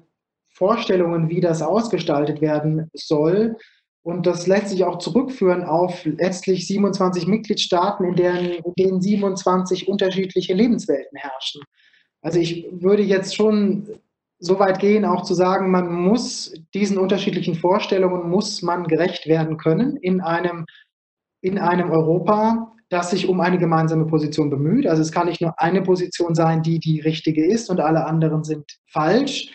Vorstellungen, 0.50 1.28
wie 1.28 1.40
das 1.40 1.62
ausgestaltet 1.62 2.40
werden 2.40 2.90
soll. 2.94 3.56
Und 4.02 4.26
das 4.26 4.46
lässt 4.46 4.70
sich 4.70 4.84
auch 4.84 4.98
zurückführen 4.98 5.64
auf 5.64 6.04
letztlich 6.04 6.66
27 6.66 7.26
Mitgliedstaaten, 7.26 8.04
in, 8.04 8.16
deren, 8.16 8.46
in 8.46 8.72
denen 8.78 9.00
27 9.00 9.88
unterschiedliche 9.88 10.54
Lebenswelten 10.54 11.18
herrschen. 11.18 11.62
Also 12.22 12.38
ich 12.38 12.66
würde 12.72 13.02
jetzt 13.02 13.36
schon 13.36 13.88
so 14.40 14.58
weit 14.58 14.78
gehen, 14.78 15.04
auch 15.04 15.22
zu 15.22 15.34
sagen, 15.34 15.70
man 15.70 15.92
muss 15.92 16.54
diesen 16.74 16.98
unterschiedlichen 16.98 17.54
Vorstellungen, 17.54 18.30
muss 18.30 18.62
man 18.62 18.86
gerecht 18.86 19.26
werden 19.26 19.56
können 19.56 19.96
in 19.96 20.20
einem, 20.20 20.64
in 21.40 21.58
einem 21.58 21.90
Europa, 21.90 22.72
das 22.88 23.10
sich 23.10 23.28
um 23.28 23.40
eine 23.40 23.58
gemeinsame 23.58 24.06
Position 24.06 24.50
bemüht. 24.50 24.86
Also 24.86 25.02
es 25.02 25.12
kann 25.12 25.26
nicht 25.26 25.40
nur 25.40 25.54
eine 25.60 25.82
Position 25.82 26.34
sein, 26.34 26.62
die 26.62 26.78
die 26.78 27.00
richtige 27.00 27.46
ist 27.46 27.70
und 27.70 27.80
alle 27.80 28.06
anderen 28.06 28.44
sind 28.44 28.64
falsch. 28.86 29.52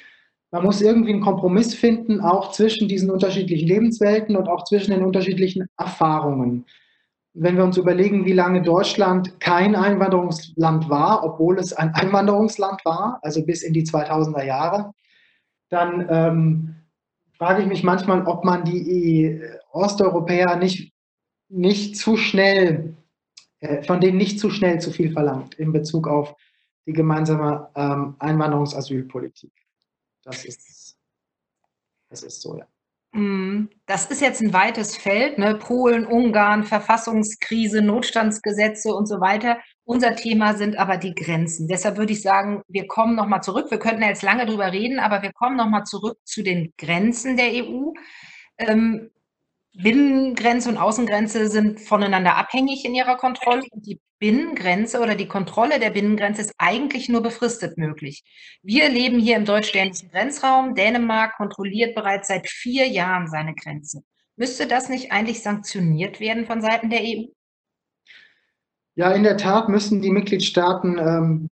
Man 0.52 0.64
muss 0.64 0.82
irgendwie 0.82 1.14
einen 1.14 1.22
Kompromiss 1.22 1.74
finden, 1.74 2.22
auch 2.22 2.52
zwischen 2.52 2.88
diesen 2.88 3.10
unterschiedlichen 3.10 3.68
Lebenswelten 3.68 4.36
und 4.36 4.48
auch 4.48 4.64
zwischen 4.66 4.92
den 4.92 5.04
unterschiedlichen 5.04 5.66
Erfahrungen 5.78 6.66
wenn 7.34 7.58
wir 7.58 7.64
uns 7.64 7.78
überlegen, 7.78 8.26
wie 8.26 8.34
lange 8.34 8.62
Deutschland 8.62 9.40
kein 9.40 9.76
Einwanderungsland 9.76 10.90
war, 10.90 11.24
obwohl 11.24 11.58
es 11.58 11.74
ein 11.74 11.94
Einwanderungsland 11.94 12.86
war, 12.86 13.20
also 13.24 13.44
bis 13.46 13.64
in 13.64 13.74
die 13.74 13.84
2000er 13.84 14.44
Jahre, 14.44 14.92
dann 15.70 16.08
ähm, 16.10 16.76
frage 17.38 17.64
ich 17.64 17.68
mich 17.68 17.84
manchmal, 17.84 18.28
ob 18.28 18.46
man 18.46 18.64
die 18.64 19.42
Osteuropäer 19.72 20.58
nicht, 20.58 20.93
nicht 21.54 21.98
zu 21.98 22.18
schnell, 22.18 22.96
äh, 23.60 23.84
von 23.84 24.02
denen 24.02 24.18
nicht 24.18 24.40
zu 24.40 24.50
schnell 24.50 24.80
zu 24.80 24.92
viel 24.92 25.12
verlangt 25.12 25.56
in 25.56 25.72
Bezug 25.72 26.08
auf 26.08 26.36
die 26.86 26.94
gemeinsame 26.94 27.70
ähm, 27.76 28.16
Einwanderungsasylpolitik. 28.20 29.52
Das 30.24 30.44
ist, 30.46 30.98
das 32.10 32.24
ist 32.24 32.42
so, 32.42 32.58
ja. 32.58 32.68
Mhm. 33.14 33.70
Das 33.86 34.08
ist 34.08 34.22
jetzt 34.22 34.42
ein 34.42 34.54
weites 34.54 34.98
Feld, 34.98 35.38
ne? 35.38 35.56
Polen, 35.56 36.06
Ungarn, 36.06 36.64
Verfassungskrise, 36.64 37.82
Notstandsgesetze 37.82 38.94
und 38.94 39.08
so 39.08 39.22
weiter. 39.22 39.60
Unser 39.86 40.16
Thema 40.16 40.56
sind 40.56 40.78
aber 40.78 40.98
die 40.98 41.14
Grenzen. 41.14 41.68
Deshalb 41.68 41.98
würde 41.98 42.14
ich 42.14 42.24
sagen, 42.24 42.64
wir 42.68 42.88
kommen 42.88 43.16
noch 43.16 43.28
mal 43.28 43.42
zurück. 43.42 43.70
Wir 43.70 43.78
könnten 43.78 44.02
jetzt 44.02 44.24
lange 44.24 44.48
drüber 44.48 44.72
reden, 44.72 45.00
aber 45.00 45.22
wir 45.22 45.32
kommen 45.32 45.58
noch 45.58 45.70
mal 45.70 45.84
zurück 45.84 46.18
zu 46.24 46.42
den 46.42 46.74
Grenzen 46.78 47.38
der 47.38 47.52
EU. 47.64 47.92
Ähm, 48.58 49.12
Binnengrenze 49.76 50.70
und 50.70 50.78
Außengrenze 50.78 51.48
sind 51.48 51.82
voneinander 51.82 52.36
abhängig 52.38 52.86
in 52.86 52.94
ihrer 52.94 53.18
Kontrolle 53.18 53.64
und 53.72 53.86
die 53.88 54.00
Binnengrenze 54.20 55.02
oder 55.02 55.16
die 55.16 55.28
Kontrolle 55.28 55.80
der 55.80 55.90
Binnengrenze 55.90 56.42
ist 56.42 56.54
eigentlich 56.58 57.10
nur 57.10 57.22
befristet 57.22 57.78
möglich. 57.78 58.24
Wir 58.62 58.88
leben 58.88 59.20
hier 59.20 59.36
im 59.36 59.46
deutsch-dänischen 59.46 60.12
Grenzraum. 60.12 60.76
Dänemark 60.76 61.36
kontrolliert 61.38 61.96
bereits 61.96 62.28
seit 62.28 62.48
vier 62.48 62.88
Jahren 62.88 63.28
seine 63.28 63.56
Grenze. 63.56 64.04
Müsste 64.36 64.68
das 64.68 64.90
nicht 64.90 65.12
eigentlich 65.12 65.42
sanktioniert 65.42 66.20
werden 66.20 66.46
von 66.46 66.62
Seiten 66.62 66.90
der 66.90 67.02
EU? 67.02 67.26
Ja, 68.96 69.12
in 69.12 69.24
der 69.24 69.38
Tat 69.38 69.70
müssen 69.70 70.02
die 70.02 70.12
Mitgliedstaaten 70.12 71.00
ähm, 71.00 71.50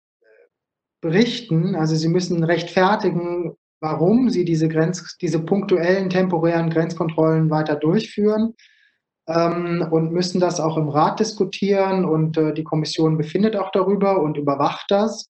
berichten, 1.02 1.76
also 1.76 1.96
sie 1.96 2.10
müssen 2.10 2.44
rechtfertigen, 2.44 3.56
warum 3.82 4.30
sie 4.30 4.46
diese, 4.46 4.68
Grenz, 4.68 5.18
diese 5.18 5.40
punktuellen 5.40 6.10
temporären 6.10 6.70
Grenzkontrollen 6.70 7.50
weiter 7.50 7.76
durchführen 7.76 8.56
ähm, 9.28 9.88
und 9.92 10.12
müssen 10.12 10.40
das 10.40 10.60
auch 10.60 10.78
im 10.78 10.90
Rat 10.90 11.20
diskutieren 11.20 12.06
und 12.06 12.38
äh, 12.38 12.54
die 12.54 12.64
Kommission 12.64 13.18
befindet 13.18 13.56
auch 13.56 13.72
darüber 13.72 14.22
und 14.22 14.38
überwacht 14.38 14.86
das. 14.90 15.30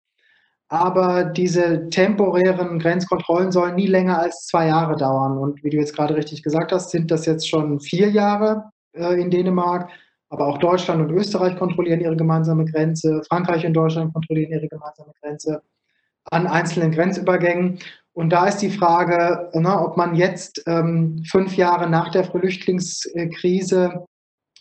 Aber 0.70 1.24
diese 1.24 1.88
temporären 1.88 2.78
Grenzkontrollen 2.78 3.52
sollen 3.52 3.74
nie 3.74 3.86
länger 3.86 4.18
als 4.18 4.46
zwei 4.46 4.66
Jahre 4.66 4.96
dauern. 4.96 5.38
Und 5.38 5.64
wie 5.64 5.70
du 5.70 5.78
jetzt 5.78 5.96
gerade 5.96 6.14
richtig 6.14 6.42
gesagt 6.42 6.72
hast, 6.72 6.90
sind 6.90 7.10
das 7.10 7.24
jetzt 7.24 7.48
schon 7.48 7.80
vier 7.80 8.10
Jahre 8.10 8.64
äh, 8.92 9.20
in 9.20 9.30
Dänemark. 9.30 9.90
Aber 10.28 10.46
auch 10.46 10.58
Deutschland 10.58 11.00
und 11.00 11.16
Österreich 11.16 11.56
kontrollieren 11.56 12.00
ihre 12.00 12.16
gemeinsame 12.16 12.66
Grenze. 12.66 13.22
Frankreich 13.28 13.64
und 13.64 13.72
Deutschland 13.72 14.12
kontrollieren 14.12 14.52
ihre 14.52 14.68
gemeinsame 14.68 15.12
Grenze 15.22 15.62
an 16.30 16.46
einzelnen 16.46 16.92
Grenzübergängen. 16.92 17.78
Und 18.18 18.30
da 18.30 18.48
ist 18.48 18.56
die 18.56 18.70
Frage, 18.70 19.48
ne, 19.54 19.80
ob 19.80 19.96
man 19.96 20.16
jetzt 20.16 20.64
ähm, 20.66 21.22
fünf 21.30 21.56
Jahre 21.56 21.88
nach 21.88 22.10
der 22.10 22.24
Flüchtlingskrise, 22.24 24.06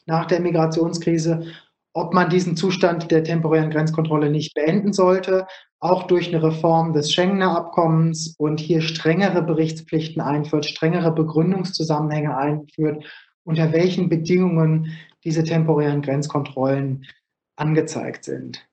nach 0.06 0.26
der 0.26 0.42
Migrationskrise, 0.42 1.44
ob 1.92 2.14
man 2.14 2.30
diesen 2.30 2.56
Zustand 2.56 3.10
der 3.10 3.24
temporären 3.24 3.72
Grenzkontrolle 3.72 4.30
nicht 4.30 4.54
beenden 4.54 4.94
sollte, 4.94 5.48
auch 5.80 6.04
durch 6.04 6.28
eine 6.28 6.44
Reform 6.44 6.94
des 6.94 7.12
Schengener 7.12 7.58
Abkommens 7.58 8.36
und 8.38 8.60
hier 8.60 8.82
strengere 8.82 9.42
Berichtspflichten 9.42 10.22
einführt, 10.22 10.68
strengere 10.68 11.12
Begründungszusammenhänge 11.12 12.38
einführt, 12.38 13.04
unter 13.44 13.74
welchen 13.74 14.08
Bedingungen 14.08 14.96
diese 15.24 15.44
temporären 15.44 16.04
Grenzkontrollen 16.04 17.08
angezeigt 17.56 18.24
sind. 18.24 18.68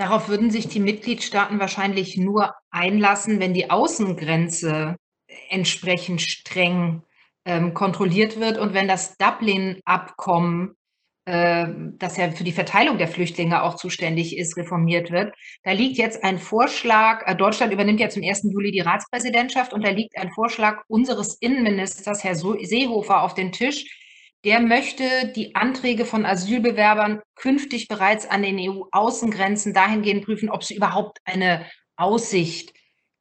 Darauf 0.00 0.30
würden 0.30 0.50
sich 0.50 0.66
die 0.66 0.80
Mitgliedstaaten 0.80 1.60
wahrscheinlich 1.60 2.16
nur 2.16 2.54
einlassen, 2.70 3.38
wenn 3.38 3.52
die 3.52 3.68
Außengrenze 3.68 4.96
entsprechend 5.50 6.22
streng 6.22 7.02
ähm, 7.44 7.74
kontrolliert 7.74 8.40
wird 8.40 8.56
und 8.56 8.72
wenn 8.72 8.88
das 8.88 9.18
Dublin-Abkommen, 9.18 10.74
äh, 11.26 11.66
das 11.98 12.16
ja 12.16 12.30
für 12.30 12.44
die 12.44 12.52
Verteilung 12.52 12.96
der 12.96 13.08
Flüchtlinge 13.08 13.62
auch 13.62 13.74
zuständig 13.74 14.38
ist, 14.38 14.56
reformiert 14.56 15.10
wird. 15.10 15.34
Da 15.64 15.72
liegt 15.72 15.98
jetzt 15.98 16.24
ein 16.24 16.38
Vorschlag, 16.38 17.26
äh, 17.26 17.36
Deutschland 17.36 17.70
übernimmt 17.70 18.00
ja 18.00 18.08
zum 18.08 18.22
1. 18.22 18.44
Juli 18.50 18.70
die 18.70 18.80
Ratspräsidentschaft 18.80 19.74
und 19.74 19.84
da 19.84 19.90
liegt 19.90 20.16
ein 20.16 20.30
Vorschlag 20.30 20.82
unseres 20.88 21.36
Innenministers, 21.42 22.24
Herr 22.24 22.36
Seehofer, 22.36 23.20
auf 23.20 23.34
den 23.34 23.52
Tisch, 23.52 23.84
der 24.44 24.60
möchte 24.60 25.32
die 25.36 25.54
Anträge 25.54 26.04
von 26.04 26.24
Asylbewerbern 26.24 27.20
künftig 27.34 27.88
bereits 27.88 28.26
an 28.26 28.42
den 28.42 28.58
EU-Außengrenzen 28.58 29.74
dahingehend 29.74 30.24
prüfen, 30.24 30.50
ob 30.50 30.64
sie 30.64 30.76
überhaupt 30.76 31.18
eine 31.24 31.66
Aussicht 31.96 32.72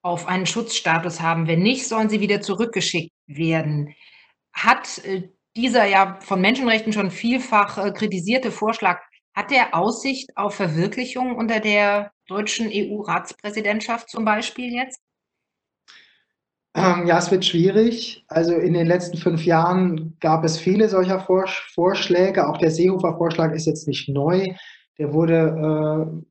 auf 0.01 0.27
einen 0.27 0.45
Schutzstatus 0.45 1.19
haben. 1.19 1.47
Wenn 1.47 1.61
nicht, 1.61 1.87
sollen 1.87 2.09
sie 2.09 2.21
wieder 2.21 2.41
zurückgeschickt 2.41 3.11
werden. 3.27 3.93
Hat 4.53 4.99
äh, 4.99 5.29
dieser 5.55 5.85
ja 5.85 6.19
von 6.21 6.39
Menschenrechten 6.39 6.93
schon 6.93 7.11
vielfach 7.11 7.77
äh, 7.77 7.91
kritisierte 7.91 8.51
Vorschlag, 8.51 9.01
hat 9.35 9.51
der 9.51 9.75
Aussicht 9.75 10.35
auf 10.37 10.55
Verwirklichung 10.55 11.35
unter 11.35 11.59
der 11.59 12.11
deutschen 12.27 12.69
EU-Ratspräsidentschaft 12.71 14.09
zum 14.09 14.23
Beispiel 14.25 14.73
jetzt? 14.73 14.99
Ähm, 16.79 17.07
ja, 17.07 17.17
es 17.17 17.29
wird 17.29 17.43
schwierig. 17.43 18.23
Also 18.29 18.53
in 18.53 18.73
den 18.73 18.87
letzten 18.87 19.17
fünf 19.17 19.45
Jahren 19.45 20.15
gab 20.21 20.45
es 20.45 20.57
viele 20.57 20.87
solcher 20.87 21.19
Vorschläge. 21.19 22.47
Auch 22.47 22.57
der 22.57 22.71
Seehofer-Vorschlag 22.71 23.51
ist 23.51 23.65
jetzt 23.65 23.85
nicht 23.87 24.07
neu. 24.07 24.47
Der 24.97 25.11
wurde 25.11 26.15
äh, 26.15 26.25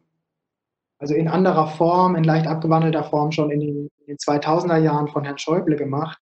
also 0.99 1.14
in 1.14 1.28
anderer 1.28 1.67
Form, 1.69 2.17
in 2.17 2.25
leicht 2.25 2.47
abgewandelter 2.47 3.05
Form 3.05 3.31
schon 3.31 3.50
in 3.50 3.61
den, 3.61 3.88
in 3.99 4.07
den 4.07 4.17
2000er 4.17 4.78
Jahren 4.78 5.09
von 5.09 5.25
Herrn 5.25 5.38
Schäuble 5.38 5.76
gemacht. 5.76 6.19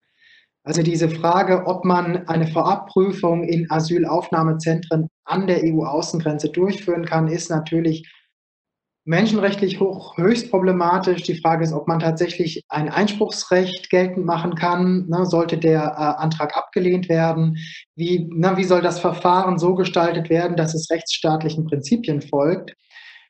Also 0.64 0.82
diese 0.82 1.10
Frage, 1.10 1.66
ob 1.66 1.84
man 1.84 2.26
eine 2.26 2.46
Vorabprüfung 2.46 3.44
in 3.44 3.70
Asylaufnahmezentren 3.70 5.08
an 5.24 5.46
der 5.46 5.62
EU-Außengrenze 5.62 6.48
durchführen 6.48 7.04
kann, 7.04 7.28
ist 7.28 7.50
natürlich 7.50 8.10
menschenrechtlich 9.04 9.80
hoch, 9.80 10.16
höchst 10.16 10.50
problematisch. 10.50 11.22
Die 11.22 11.38
Frage 11.40 11.64
ist, 11.64 11.72
ob 11.72 11.86
man 11.86 12.00
tatsächlich 12.00 12.64
ein 12.68 12.88
Einspruchsrecht 12.88 13.90
geltend 13.90 14.24
machen 14.24 14.54
kann. 14.54 15.06
Ne, 15.08 15.26
sollte 15.26 15.58
der 15.58 15.82
äh, 15.82 16.22
Antrag 16.22 16.56
abgelehnt 16.56 17.08
werden? 17.08 17.58
Wie, 17.94 18.28
na, 18.32 18.56
wie 18.56 18.64
soll 18.64 18.80
das 18.80 18.98
Verfahren 18.98 19.58
so 19.58 19.74
gestaltet 19.74 20.30
werden, 20.30 20.56
dass 20.56 20.74
es 20.74 20.90
rechtsstaatlichen 20.90 21.66
Prinzipien 21.66 22.22
folgt? 22.22 22.74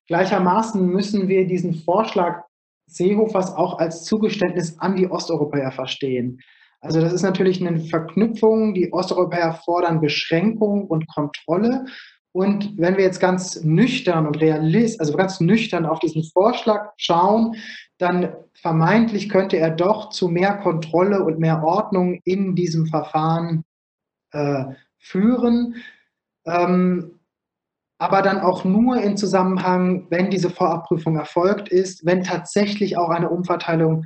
Gleichermaßen 0.06 0.84
müssen 0.86 1.28
wir 1.28 1.46
diesen 1.46 1.74
Vorschlag 1.74 2.42
Seehofers 2.86 3.54
auch 3.54 3.78
als 3.78 4.04
Zugeständnis 4.04 4.78
an 4.78 4.94
die 4.96 5.10
Osteuropäer 5.10 5.72
verstehen. 5.72 6.38
Also 6.80 7.00
das 7.00 7.14
ist 7.14 7.22
natürlich 7.22 7.66
eine 7.66 7.80
Verknüpfung. 7.80 8.74
Die 8.74 8.92
Osteuropäer 8.92 9.54
fordern 9.64 10.02
Beschränkung 10.02 10.86
und 10.86 11.08
Kontrolle. 11.08 11.86
Und 12.34 12.76
wenn 12.78 12.96
wir 12.96 13.04
jetzt 13.04 13.20
ganz 13.20 13.62
nüchtern 13.62 14.26
und 14.26 14.40
realist, 14.40 14.98
also 14.98 15.16
ganz 15.16 15.38
nüchtern 15.38 15.86
auf 15.86 16.00
diesen 16.00 16.24
Vorschlag 16.24 16.90
schauen, 16.96 17.54
dann 17.98 18.34
vermeintlich 18.54 19.28
könnte 19.28 19.56
er 19.56 19.70
doch 19.70 20.10
zu 20.10 20.26
mehr 20.26 20.56
Kontrolle 20.56 21.22
und 21.22 21.38
mehr 21.38 21.62
Ordnung 21.62 22.20
in 22.24 22.56
diesem 22.56 22.86
Verfahren 22.86 23.62
äh, 24.32 24.64
führen. 24.98 25.76
Ähm, 26.44 27.20
aber 27.98 28.20
dann 28.20 28.40
auch 28.40 28.64
nur 28.64 29.00
in 29.00 29.16
Zusammenhang, 29.16 30.08
wenn 30.10 30.30
diese 30.30 30.50
Vorabprüfung 30.50 31.16
erfolgt 31.16 31.68
ist, 31.68 32.04
wenn 32.04 32.24
tatsächlich 32.24 32.98
auch 32.98 33.10
eine 33.10 33.30
Umverteilung 33.30 34.04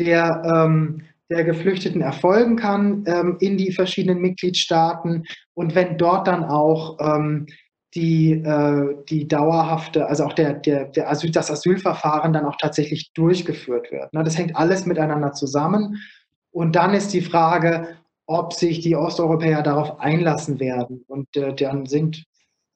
der, 0.00 0.42
ähm, 0.44 1.02
der 1.30 1.44
Geflüchteten 1.44 2.00
erfolgen 2.00 2.56
kann 2.56 3.04
ähm, 3.06 3.36
in 3.40 3.56
die 3.56 3.72
verschiedenen 3.72 4.20
Mitgliedstaaten 4.20 5.24
und 5.54 5.74
wenn 5.74 5.96
dort 5.96 6.26
dann 6.26 6.44
auch 6.44 6.98
ähm, 7.00 7.46
die, 7.94 8.32
äh, 8.32 8.96
die 9.08 9.26
dauerhafte, 9.26 10.06
also 10.06 10.24
auch 10.24 10.32
der, 10.32 10.54
der, 10.54 10.86
der 10.86 11.10
Asyl, 11.10 11.30
das 11.30 11.50
Asylverfahren 11.50 12.32
dann 12.32 12.46
auch 12.46 12.56
tatsächlich 12.56 13.12
durchgeführt 13.14 13.90
wird. 13.90 14.12
Ne? 14.12 14.22
Das 14.22 14.38
hängt 14.38 14.56
alles 14.56 14.86
miteinander 14.86 15.32
zusammen. 15.32 15.96
Und 16.52 16.76
dann 16.76 16.94
ist 16.94 17.12
die 17.12 17.20
Frage, 17.20 17.96
ob 18.26 18.52
sich 18.52 18.80
die 18.80 18.94
Osteuropäer 18.94 19.62
darauf 19.62 19.98
einlassen 19.98 20.60
werden. 20.60 21.04
Und 21.08 21.36
äh, 21.36 21.54
dann 21.54 21.86
sind 21.86 22.24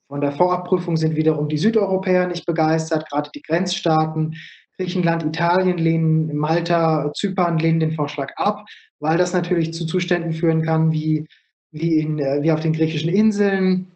von 0.08 0.20
der 0.20 0.32
Vorabprüfung 0.32 0.96
sind 0.96 1.16
wiederum 1.16 1.48
die 1.48 1.58
Südeuropäer 1.58 2.26
nicht 2.26 2.44
begeistert, 2.44 3.08
gerade 3.08 3.30
die 3.34 3.42
Grenzstaaten. 3.42 4.34
Griechenland, 4.76 5.22
Italien 5.24 5.78
lehnen, 5.78 6.36
Malta, 6.36 7.12
Zypern 7.14 7.58
lehnen 7.58 7.80
den 7.80 7.92
Vorschlag 7.92 8.32
ab, 8.36 8.66
weil 8.98 9.18
das 9.18 9.32
natürlich 9.32 9.72
zu 9.72 9.86
Zuständen 9.86 10.32
führen 10.32 10.62
kann, 10.62 10.92
wie, 10.92 11.26
wie, 11.70 11.98
in, 11.98 12.18
äh, 12.18 12.42
wie 12.42 12.52
auf 12.52 12.60
den 12.60 12.72
griechischen 12.72 13.10
Inseln, 13.10 13.92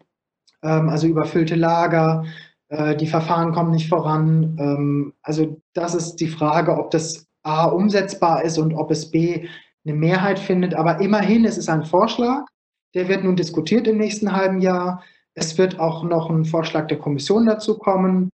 ähm, 0.63 0.89
also 0.89 1.07
überfüllte 1.07 1.55
Lager, 1.55 2.25
äh, 2.69 2.95
die 2.95 3.07
Verfahren 3.07 3.51
kommen 3.51 3.71
nicht 3.71 3.89
voran. 3.89 4.55
Ähm, 4.59 5.13
also 5.21 5.61
das 5.73 5.95
ist 5.95 6.17
die 6.17 6.27
Frage, 6.27 6.77
ob 6.77 6.91
das 6.91 7.27
A 7.43 7.65
umsetzbar 7.65 8.43
ist 8.43 8.57
und 8.57 8.73
ob 8.73 8.91
es 8.91 9.11
B 9.11 9.47
eine 9.85 9.95
Mehrheit 9.95 10.39
findet. 10.39 10.75
Aber 10.75 10.99
immerhin, 10.99 11.45
es 11.45 11.57
ist 11.57 11.69
ein 11.69 11.83
Vorschlag, 11.83 12.45
der 12.93 13.07
wird 13.07 13.23
nun 13.23 13.35
diskutiert 13.35 13.87
im 13.87 13.97
nächsten 13.97 14.31
halben 14.35 14.61
Jahr. 14.61 15.03
Es 15.33 15.57
wird 15.57 15.79
auch 15.79 16.03
noch 16.03 16.29
ein 16.29 16.45
Vorschlag 16.45 16.87
der 16.87 16.99
Kommission 16.99 17.45
dazu 17.45 17.77
kommen. 17.77 18.29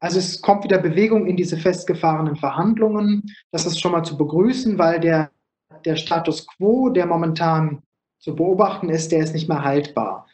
Also 0.00 0.18
es 0.18 0.40
kommt 0.40 0.64
wieder 0.64 0.78
Bewegung 0.78 1.26
in 1.26 1.36
diese 1.36 1.58
festgefahrenen 1.58 2.36
Verhandlungen. 2.36 3.22
Das 3.52 3.66
ist 3.66 3.80
schon 3.80 3.92
mal 3.92 4.02
zu 4.02 4.16
begrüßen, 4.16 4.78
weil 4.78 4.98
der, 4.98 5.30
der 5.84 5.96
Status 5.96 6.46
quo, 6.46 6.88
der 6.88 7.06
momentan 7.06 7.82
zu 8.18 8.34
beobachten 8.34 8.88
ist, 8.88 9.12
der 9.12 9.22
ist 9.22 9.34
nicht 9.34 9.48
mehr 9.48 9.62
haltbar. 9.62 10.26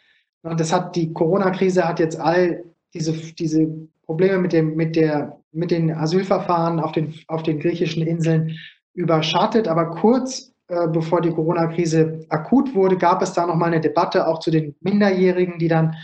Und 0.43 0.61
das 0.61 0.73
hat 0.73 0.95
die 0.95 1.13
Corona-Krise 1.13 1.87
hat 1.87 1.99
jetzt 1.99 2.19
all 2.19 2.65
diese, 2.95 3.13
diese 3.13 3.67
Probleme 4.05 4.39
mit, 4.39 4.53
dem, 4.53 4.77
mit, 4.77 4.95
der, 4.95 5.41
mit 5.53 5.73
den 5.73 5.93
Asylverfahren 5.93 6.79
auf 6.79 6.93
den, 6.93 7.15
auf 7.27 7.43
den 7.43 7.59
griechischen 7.59 8.07
Inseln 8.07 8.57
überschattet. 8.95 9.67
Aber 9.67 9.91
kurz 9.91 10.53
äh, 10.69 10.89
bevor 10.89 11.21
die 11.21 11.31
Corona-Krise 11.31 12.27
akut 12.29 12.75
wurde, 12.75 12.97
gab 12.97 13.23
es 13.23 13.33
da 13.33 13.47
nochmal 13.47 13.69
eine 13.69 13.81
Debatte 13.81 14.27
auch 14.27 14.41
zu 14.41 14.51
den 14.51 14.75
Minderjährigen, 14.81 15.59
die 15.59 15.69
dann 15.69 15.95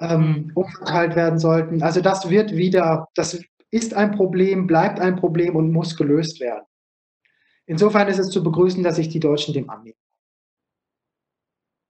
ähm, 0.00 0.52
umverteilt 0.54 1.16
werden 1.16 1.38
sollten. 1.38 1.82
Also 1.82 2.00
das 2.00 2.28
wird 2.30 2.52
wieder, 2.52 3.08
das 3.14 3.40
ist 3.70 3.94
ein 3.94 4.12
Problem, 4.12 4.66
bleibt 4.66 5.00
ein 5.00 5.16
Problem 5.16 5.56
und 5.56 5.72
muss 5.72 5.96
gelöst 5.96 6.40
werden. 6.40 6.64
Insofern 7.66 8.08
ist 8.08 8.18
es 8.18 8.28
zu 8.28 8.42
begrüßen, 8.42 8.82
dass 8.82 8.96
sich 8.96 9.08
die 9.08 9.20
Deutschen 9.20 9.54
dem 9.54 9.70
annehmen. 9.70 9.96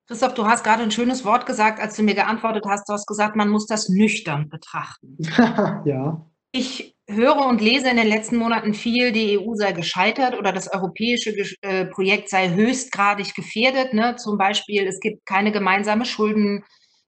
Christoph, 0.07 0.35
du 0.35 0.45
hast 0.45 0.65
gerade 0.65 0.83
ein 0.83 0.91
schönes 0.91 1.25
Wort 1.25 1.47
gesagt, 1.47 1.81
als 1.81 1.97
du 1.97 2.03
mir 2.03 2.15
geantwortet 2.15 2.65
hast. 2.69 2.89
Du 2.89 2.93
hast 2.93 3.07
gesagt, 3.07 3.37
man 3.37 3.49
muss 3.49 3.67
das 3.67 3.89
nüchtern 3.89 4.51
betrachten. 4.51 5.17
ja. 5.87 6.31
Ich 6.53 6.95
höre 7.09 7.47
und 7.47 7.61
lese 7.61 7.91
in 7.91 7.97
den 7.97 8.07
letzten 8.07 8.37
Monaten 8.37 8.75
viel, 8.75 9.13
die 9.13 9.39
EU 9.39 9.55
sei 9.55 9.73
gescheitert 9.73 10.39
oder 10.39 10.53
das 10.53 10.73
europäische 10.73 11.35
äh, 11.63 11.87
Projekt 11.87 12.29
sei 12.29 12.51
höchstgradig 12.51 13.35
gefährdet. 13.35 13.95
Ne? 13.95 14.17
Zum 14.17 14.39
Beispiel, 14.39 14.87
es 14.87 15.01
gibt 15.01 15.27
keine 15.27 15.53
gemeinsame 15.53 16.05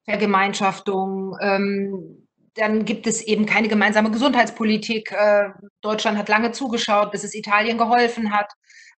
Schuldenvergemeinschaftung. 0.06 1.36
Ähm, 1.40 2.28
dann 2.54 2.84
gibt 2.84 3.06
es 3.06 3.22
eben 3.22 3.44
keine 3.44 3.68
gemeinsame 3.68 4.10
Gesundheitspolitik. 4.10 5.12
Äh, 5.12 5.50
Deutschland 5.82 6.16
hat 6.16 6.28
lange 6.28 6.52
zugeschaut, 6.52 7.10
bis 7.10 7.24
es 7.24 7.34
Italien 7.34 7.76
geholfen 7.76 8.32
hat. 8.32 8.50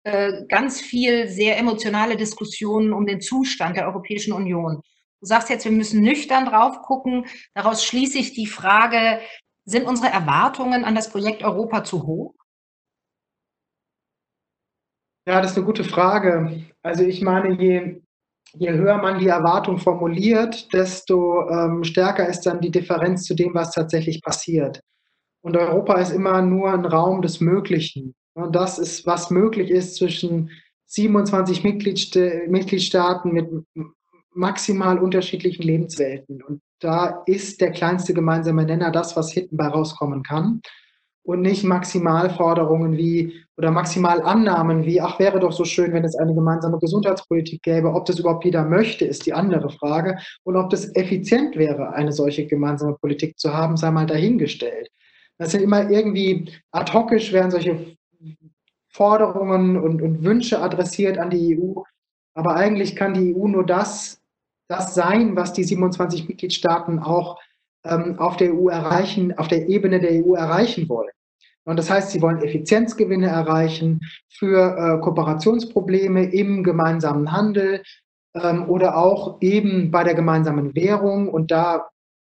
Äh, 0.03 0.45
ganz 0.47 0.79
viel 0.79 1.27
sehr 1.27 1.57
emotionale 1.57 2.15
Diskussionen 2.15 2.93
um 2.93 3.05
den 3.05 3.19
Zustand 3.19 3.75
der 3.75 3.87
Europäischen 3.87 4.31
Union. 4.31 4.81
Du 5.19 5.25
sagst 5.25 5.49
jetzt, 5.49 5.65
wir 5.65 5.73
müssen 5.73 6.01
nüchtern 6.01 6.45
drauf 6.45 6.81
gucken. 6.81 7.25
Daraus 7.53 7.83
schließe 7.83 8.17
ich 8.17 8.33
die 8.33 8.47
Frage, 8.47 9.19
sind 9.65 9.85
unsere 9.85 10.11
Erwartungen 10.11 10.85
an 10.85 10.95
das 10.95 11.11
Projekt 11.11 11.43
Europa 11.43 11.83
zu 11.83 12.07
hoch? 12.07 12.33
Ja, 15.27 15.41
das 15.41 15.51
ist 15.51 15.57
eine 15.57 15.65
gute 15.65 15.83
Frage. 15.83 16.65
Also 16.81 17.03
ich 17.03 17.21
meine, 17.21 17.61
je, 17.61 18.01
je 18.57 18.71
höher 18.71 18.97
man 18.97 19.19
die 19.19 19.27
Erwartung 19.27 19.77
formuliert, 19.77 20.71
desto 20.73 21.49
ähm, 21.49 21.83
stärker 21.83 22.27
ist 22.27 22.41
dann 22.41 22.61
die 22.61 22.71
Differenz 22.71 23.23
zu 23.23 23.35
dem, 23.35 23.53
was 23.53 23.71
tatsächlich 23.71 24.21
passiert. 24.21 24.81
Und 25.41 25.55
Europa 25.55 25.95
ist 25.99 26.11
immer 26.11 26.41
nur 26.41 26.71
ein 26.71 26.85
Raum 26.85 27.21
des 27.21 27.39
Möglichen. 27.39 28.13
Und 28.33 28.55
das 28.55 28.79
ist, 28.79 29.05
was 29.05 29.29
möglich 29.29 29.69
ist 29.69 29.95
zwischen 29.95 30.51
27 30.87 31.63
Mitgliedstaaten 31.63 33.31
mit 33.31 33.49
maximal 34.33 34.99
unterschiedlichen 34.99 35.63
Lebenswelten. 35.63 36.41
Und 36.43 36.61
da 36.79 37.23
ist 37.25 37.61
der 37.61 37.71
kleinste 37.71 38.13
gemeinsame 38.13 38.65
Nenner 38.65 38.91
das, 38.91 39.15
was 39.15 39.31
hinten 39.31 39.57
bei 39.57 39.67
rauskommen 39.67 40.23
kann. 40.23 40.61
Und 41.23 41.41
nicht 41.41 41.63
Maximalforderungen 41.63 42.97
wie 42.97 43.43
oder 43.57 43.71
Maximalannahmen 43.71 44.85
wie, 44.85 45.01
ach, 45.01 45.19
wäre 45.19 45.39
doch 45.39 45.51
so 45.51 45.65
schön, 45.65 45.93
wenn 45.93 46.05
es 46.05 46.15
eine 46.15 46.33
gemeinsame 46.33 46.79
Gesundheitspolitik 46.79 47.61
gäbe. 47.61 47.93
Ob 47.93 48.05
das 48.05 48.19
überhaupt 48.19 48.45
jeder 48.45 48.63
möchte, 48.63 49.05
ist 49.05 49.25
die 49.25 49.33
andere 49.33 49.69
Frage. 49.69 50.17
Und 50.43 50.55
ob 50.55 50.69
das 50.69 50.95
effizient 50.95 51.57
wäre, 51.57 51.93
eine 51.93 52.11
solche 52.13 52.47
gemeinsame 52.47 52.95
Politik 52.95 53.37
zu 53.37 53.53
haben, 53.53 53.77
sei 53.77 53.91
mal 53.91 54.05
dahingestellt. 54.05 54.89
Das 55.37 55.51
sind 55.51 55.61
immer 55.61 55.89
irgendwie 55.89 56.51
ad 56.71 56.91
hocisch 56.93 57.31
werden 57.31 57.51
solche 57.51 57.95
Forderungen 58.89 59.77
und, 59.77 60.01
und 60.01 60.23
Wünsche 60.23 60.61
adressiert 60.61 61.17
an 61.17 61.29
die 61.29 61.57
EU. 61.57 61.81
Aber 62.33 62.55
eigentlich 62.55 62.95
kann 62.95 63.13
die 63.13 63.35
EU 63.35 63.47
nur 63.47 63.65
das, 63.65 64.21
das 64.67 64.95
sein, 64.95 65.35
was 65.35 65.53
die 65.53 65.63
27 65.63 66.27
Mitgliedstaaten 66.27 66.99
auch 66.99 67.39
auf 67.83 68.37
der 68.37 68.53
EU 68.53 68.67
erreichen, 68.67 69.37
auf 69.37 69.47
der 69.47 69.69
Ebene 69.69 69.99
der 69.99 70.23
EU 70.23 70.35
erreichen 70.35 70.89
wollen. 70.89 71.11
Und 71.65 71.77
das 71.77 71.89
heißt, 71.89 72.11
sie 72.11 72.21
wollen 72.21 72.41
Effizienzgewinne 72.41 73.27
erreichen 73.27 73.99
für 74.27 74.75
äh, 74.75 75.01
Kooperationsprobleme 75.01 76.23
im 76.31 76.63
gemeinsamen 76.63 77.31
Handel 77.31 77.83
ähm, 78.33 78.67
oder 78.69 78.97
auch 78.97 79.37
eben 79.41 79.91
bei 79.91 80.03
der 80.03 80.15
gemeinsamen 80.15 80.75
Währung. 80.75 81.29
Und 81.29 81.51
da 81.51 81.89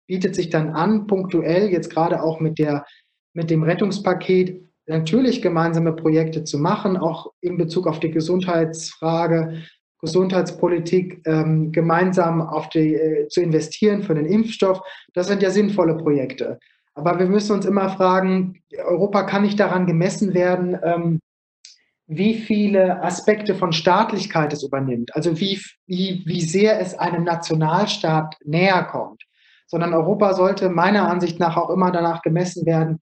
bietet 0.08 0.36
sich 0.36 0.50
dann 0.50 0.72
an, 0.72 1.06
punktuell, 1.06 1.70
jetzt 1.70 1.92
gerade 1.92 2.24
auch 2.24 2.40
mit, 2.40 2.58
der, 2.58 2.86
mit 3.34 3.50
dem 3.50 3.64
Rettungspaket, 3.64 4.66
natürlich 4.88 5.42
gemeinsame 5.42 5.94
Projekte 5.94 6.44
zu 6.44 6.58
machen, 6.58 6.98
auch 6.98 7.32
in 7.42 7.58
Bezug 7.58 7.88
auf 7.88 8.00
die 8.00 8.12
Gesundheitsfrage, 8.12 9.64
Gesundheitspolitik 10.00 11.22
ähm, 11.26 11.72
gemeinsam 11.72 12.42
auf 12.42 12.70
die, 12.70 12.96
äh, 12.96 13.28
zu 13.30 13.42
investieren 13.42 14.04
für 14.04 14.14
den 14.14 14.26
Impfstoff. 14.26 14.82
Das 15.14 15.28
sind 15.28 15.42
ja 15.42 15.50
sinnvolle 15.50 15.98
Projekte. 15.98 16.60
Aber 16.94 17.20
wir 17.20 17.28
müssen 17.28 17.54
uns 17.54 17.66
immer 17.66 17.90
fragen, 17.90 18.62
Europa 18.86 19.24
kann 19.24 19.44
nicht 19.44 19.60
daran 19.60 19.86
gemessen 19.86 20.34
werden, 20.34 20.78
ähm, 20.84 21.20
wie 22.08 22.36
viele 22.36 23.04
Aspekte 23.04 23.54
von 23.54 23.74
Staatlichkeit 23.74 24.54
es 24.54 24.64
übernimmt, 24.64 25.14
also 25.14 25.40
wie, 25.40 25.62
wie, 25.86 26.24
wie 26.26 26.42
sehr 26.42 26.80
es 26.80 26.98
einem 26.98 27.26
Nationalstaat 27.26 28.36
näher 28.46 28.84
kommt, 28.84 29.24
sondern 29.68 29.94
Europa 29.94 30.34
sollte 30.34 30.70
meiner 30.70 31.10
Ansicht 31.10 31.40
nach 31.40 31.58
auch 31.58 31.70
immer 31.70 31.92
danach 31.92 32.22
gemessen 32.22 32.66
werden, 32.66 33.00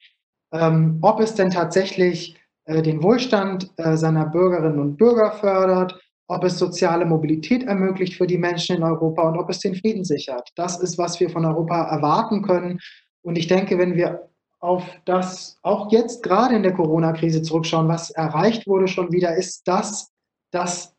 ähm, 0.51 0.97
ob 1.01 1.19
es 1.19 1.35
denn 1.35 1.51
tatsächlich 1.51 2.35
äh, 2.65 2.81
den 2.81 3.03
Wohlstand 3.03 3.69
äh, 3.77 3.95
seiner 3.95 4.25
Bürgerinnen 4.25 4.79
und 4.79 4.97
Bürger 4.97 5.31
fördert, 5.33 6.01
ob 6.27 6.43
es 6.43 6.57
soziale 6.57 7.05
Mobilität 7.05 7.63
ermöglicht 7.63 8.15
für 8.15 8.27
die 8.27 8.37
Menschen 8.37 8.77
in 8.77 8.83
Europa 8.83 9.21
und 9.29 9.37
ob 9.37 9.49
es 9.49 9.59
den 9.59 9.75
Frieden 9.75 10.03
sichert. 10.03 10.49
Das 10.55 10.79
ist, 10.79 10.97
was 10.97 11.19
wir 11.19 11.29
von 11.29 11.45
Europa 11.45 11.83
erwarten 11.83 12.41
können. 12.41 12.79
Und 13.21 13.37
ich 13.37 13.47
denke, 13.47 13.77
wenn 13.77 13.95
wir 13.95 14.29
auf 14.59 14.83
das 15.05 15.59
auch 15.61 15.91
jetzt 15.91 16.23
gerade 16.23 16.55
in 16.55 16.63
der 16.63 16.73
Corona-Krise 16.73 17.43
zurückschauen, 17.43 17.87
was 17.87 18.09
erreicht 18.09 18.65
wurde 18.67 18.87
schon 18.87 19.11
wieder, 19.11 19.35
ist 19.35 19.67
das, 19.67 20.11
das, 20.51 20.95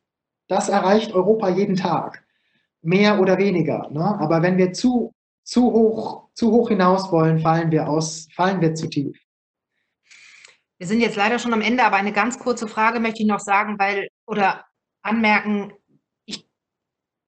das 0.48 0.68
erreicht 0.68 1.12
Europa 1.12 1.48
jeden 1.48 1.74
Tag. 1.74 2.24
Mehr 2.82 3.20
oder 3.20 3.38
weniger. 3.38 3.88
Ne? 3.90 4.16
Aber 4.20 4.42
wenn 4.42 4.58
wir 4.58 4.72
zu, 4.72 5.12
zu, 5.42 5.72
hoch, 5.72 6.28
zu 6.34 6.52
hoch 6.52 6.68
hinaus 6.68 7.10
wollen, 7.10 7.40
fallen 7.40 7.72
wir, 7.72 7.88
aus, 7.88 8.28
fallen 8.34 8.60
wir 8.60 8.74
zu 8.74 8.88
tief. 8.88 9.16
Wir 10.78 10.86
sind 10.86 11.00
jetzt 11.00 11.16
leider 11.16 11.38
schon 11.40 11.54
am 11.54 11.62
Ende, 11.62 11.82
aber 11.82 11.96
eine 11.96 12.12
ganz 12.12 12.38
kurze 12.38 12.68
Frage 12.68 13.00
möchte 13.00 13.22
ich 13.22 13.28
noch 13.28 13.40
sagen, 13.40 13.78
weil, 13.78 14.08
oder 14.26 14.64
anmerken, 15.06 15.72
ich 16.24 16.46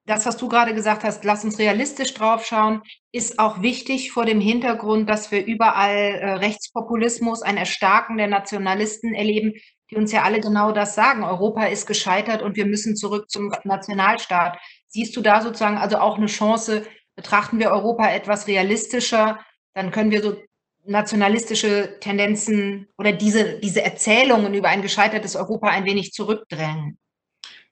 das, 0.06 0.26
was 0.26 0.36
du 0.36 0.48
gerade 0.48 0.74
gesagt 0.74 1.04
hast, 1.04 1.24
lass 1.24 1.44
uns 1.44 1.58
realistisch 1.58 2.14
drauf 2.14 2.44
schauen, 2.44 2.82
ist 3.12 3.38
auch 3.38 3.62
wichtig 3.62 4.12
vor 4.12 4.26
dem 4.26 4.40
Hintergrund, 4.40 5.08
dass 5.08 5.30
wir 5.30 5.44
überall 5.44 5.96
äh, 5.96 6.32
Rechtspopulismus, 6.34 7.42
ein 7.42 7.56
Erstarken 7.56 8.16
der 8.16 8.28
Nationalisten 8.28 9.14
erleben, 9.14 9.54
die 9.90 9.96
uns 9.96 10.12
ja 10.12 10.22
alle 10.22 10.40
genau 10.40 10.72
das 10.72 10.94
sagen. 10.94 11.24
Europa 11.24 11.64
ist 11.64 11.86
gescheitert 11.86 12.42
und 12.42 12.56
wir 12.56 12.66
müssen 12.66 12.96
zurück 12.96 13.30
zum 13.30 13.52
Nationalstaat. 13.64 14.58
Siehst 14.88 15.16
du 15.16 15.20
da 15.20 15.40
sozusagen 15.40 15.78
also 15.78 15.98
auch 15.98 16.16
eine 16.16 16.26
Chance, 16.26 16.86
betrachten 17.16 17.58
wir 17.58 17.70
Europa 17.70 18.08
etwas 18.10 18.46
realistischer, 18.46 19.40
dann 19.74 19.90
können 19.90 20.10
wir 20.10 20.22
so 20.22 20.36
nationalistische 20.84 21.98
Tendenzen 22.00 22.88
oder 22.96 23.12
diese, 23.12 23.58
diese 23.60 23.82
Erzählungen 23.82 24.54
über 24.54 24.68
ein 24.68 24.82
gescheitertes 24.82 25.36
Europa 25.36 25.68
ein 25.68 25.84
wenig 25.84 26.12
zurückdrängen. 26.12 26.98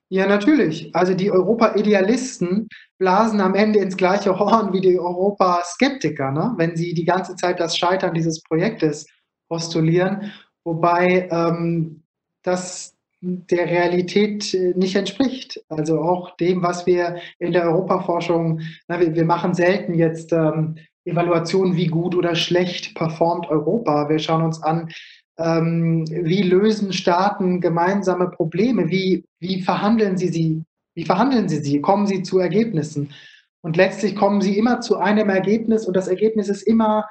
Ja, 0.09 0.25
natürlich. 0.25 0.95
Also 0.95 1.13
die 1.13 1.31
Europa-Idealisten 1.31 2.69
blasen 2.97 3.41
am 3.41 3.55
Ende 3.55 3.79
ins 3.79 3.97
gleiche 3.97 4.39
Horn 4.39 4.71
wie 4.71 4.79
die 4.79 4.97
Europa-Skeptiker, 4.97 6.31
ne? 6.31 6.53
wenn 6.57 6.77
sie 6.77 6.93
die 6.93 7.03
ganze 7.03 7.35
Zeit 7.35 7.59
das 7.59 7.77
Scheitern 7.77 8.13
dieses 8.13 8.41
Projektes 8.41 9.05
postulieren, 9.49 10.31
wobei 10.63 11.27
ähm, 11.29 12.03
das 12.43 12.97
der 13.21 13.65
Realität 13.65 14.53
äh, 14.53 14.73
nicht 14.75 14.95
entspricht. 14.95 15.61
Also 15.69 16.01
auch 16.01 16.35
dem, 16.37 16.61
was 16.61 16.85
wir 16.85 17.17
in 17.39 17.51
der 17.51 17.63
Europaforschung, 17.63 18.61
na, 18.87 18.99
wir, 18.99 19.15
wir, 19.15 19.25
machen 19.25 19.53
selten 19.53 19.95
jetzt 19.95 20.31
ähm, 20.33 20.75
Evaluationen, 21.03 21.75
wie 21.75 21.87
gut 21.87 22.15
oder 22.15 22.35
schlecht 22.35 22.95
performt 22.95 23.47
Europa. 23.49 24.09
Wir 24.09 24.19
schauen 24.19 24.43
uns 24.43 24.61
an, 24.61 24.89
ähm, 25.37 26.05
wie 26.09 26.41
lösen 26.41 26.93
Staaten 26.93 27.61
gemeinsame 27.61 28.29
Probleme, 28.29 28.89
wie, 28.89 29.25
wie 29.39 29.61
verhandeln 29.61 30.17
sie 30.17 30.29
sie, 30.29 30.63
wie 30.95 31.05
verhandeln 31.05 31.47
sie 31.47 31.59
sie, 31.59 31.79
kommen 31.81 32.07
sie 32.07 32.23
zu 32.23 32.39
Ergebnissen. 32.39 33.13
Und 33.61 33.77
letztlich 33.77 34.15
kommen 34.15 34.41
sie 34.41 34.57
immer 34.57 34.81
zu 34.81 34.97
einem 34.97 35.29
Ergebnis 35.29 35.85
und 35.85 35.95
das 35.95 36.07
Ergebnis 36.07 36.49
ist 36.49 36.63
immer 36.63 37.07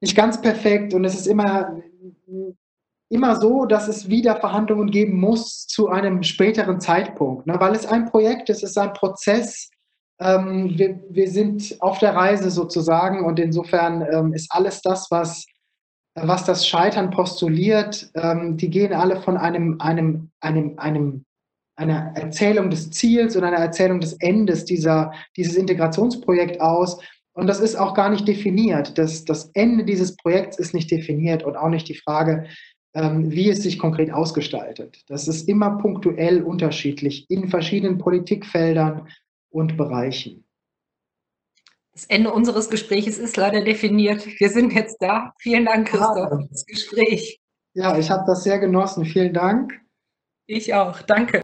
nicht 0.00 0.16
ganz 0.16 0.40
perfekt 0.40 0.94
und 0.94 1.04
es 1.04 1.14
ist 1.14 1.26
immer, 1.26 1.80
immer 3.08 3.40
so, 3.40 3.64
dass 3.64 3.88
es 3.88 4.08
wieder 4.08 4.36
Verhandlungen 4.36 4.90
geben 4.90 5.18
muss 5.18 5.66
zu 5.66 5.88
einem 5.88 6.22
späteren 6.22 6.80
Zeitpunkt, 6.80 7.46
ne? 7.46 7.56
weil 7.58 7.74
es 7.74 7.86
ein 7.86 8.06
Projekt 8.06 8.50
ist, 8.50 8.62
es 8.62 8.70
ist 8.70 8.78
ein 8.78 8.92
Prozess. 8.92 9.70
Ähm, 10.20 10.72
wir, 10.76 11.00
wir 11.10 11.28
sind 11.28 11.76
auf 11.80 11.98
der 11.98 12.14
Reise 12.14 12.50
sozusagen 12.50 13.24
und 13.24 13.38
insofern 13.38 14.06
ähm, 14.12 14.32
ist 14.32 14.48
alles 14.50 14.80
das, 14.82 15.08
was 15.10 15.46
was 16.14 16.44
das 16.44 16.66
Scheitern 16.66 17.10
postuliert, 17.10 18.10
ähm, 18.14 18.56
die 18.56 18.70
gehen 18.70 18.92
alle 18.92 19.20
von 19.20 19.36
einem, 19.36 19.80
einem, 19.80 20.30
einem, 20.40 20.78
einem, 20.78 21.24
einer 21.76 22.12
Erzählung 22.14 22.70
des 22.70 22.90
Ziels 22.90 23.36
und 23.36 23.44
einer 23.44 23.56
Erzählung 23.56 24.00
des 24.00 24.14
Endes 24.14 24.64
dieser, 24.64 25.12
dieses 25.36 25.56
Integrationsprojekts 25.56 26.60
aus. 26.60 27.00
Und 27.32 27.48
das 27.48 27.58
ist 27.58 27.74
auch 27.74 27.94
gar 27.94 28.10
nicht 28.10 28.28
definiert. 28.28 28.96
Das, 28.96 29.24
das 29.24 29.50
Ende 29.54 29.84
dieses 29.84 30.16
Projekts 30.16 30.58
ist 30.58 30.72
nicht 30.72 30.90
definiert 30.90 31.42
und 31.42 31.56
auch 31.56 31.68
nicht 31.68 31.88
die 31.88 31.96
Frage, 31.96 32.46
ähm, 32.94 33.32
wie 33.32 33.50
es 33.50 33.64
sich 33.64 33.78
konkret 33.80 34.12
ausgestaltet. 34.12 35.02
Das 35.08 35.26
ist 35.26 35.48
immer 35.48 35.78
punktuell 35.78 36.42
unterschiedlich 36.42 37.28
in 37.28 37.48
verschiedenen 37.48 37.98
Politikfeldern 37.98 39.08
und 39.50 39.76
Bereichen. 39.76 40.43
Das 41.94 42.06
Ende 42.06 42.32
unseres 42.32 42.70
Gesprächs 42.70 43.18
ist 43.18 43.36
leider 43.36 43.62
definiert. 43.62 44.26
Wir 44.40 44.50
sind 44.50 44.72
jetzt 44.72 44.96
da. 45.00 45.32
Vielen 45.38 45.64
Dank, 45.64 45.88
Christoph, 45.88 46.28
für 46.28 46.48
das 46.50 46.66
Gespräch. 46.66 47.40
Ja, 47.74 47.96
ich 47.96 48.10
habe 48.10 48.24
das 48.26 48.42
sehr 48.42 48.58
genossen. 48.58 49.04
Vielen 49.04 49.32
Dank. 49.32 49.80
Ich 50.46 50.74
auch. 50.74 51.02
Danke. 51.02 51.43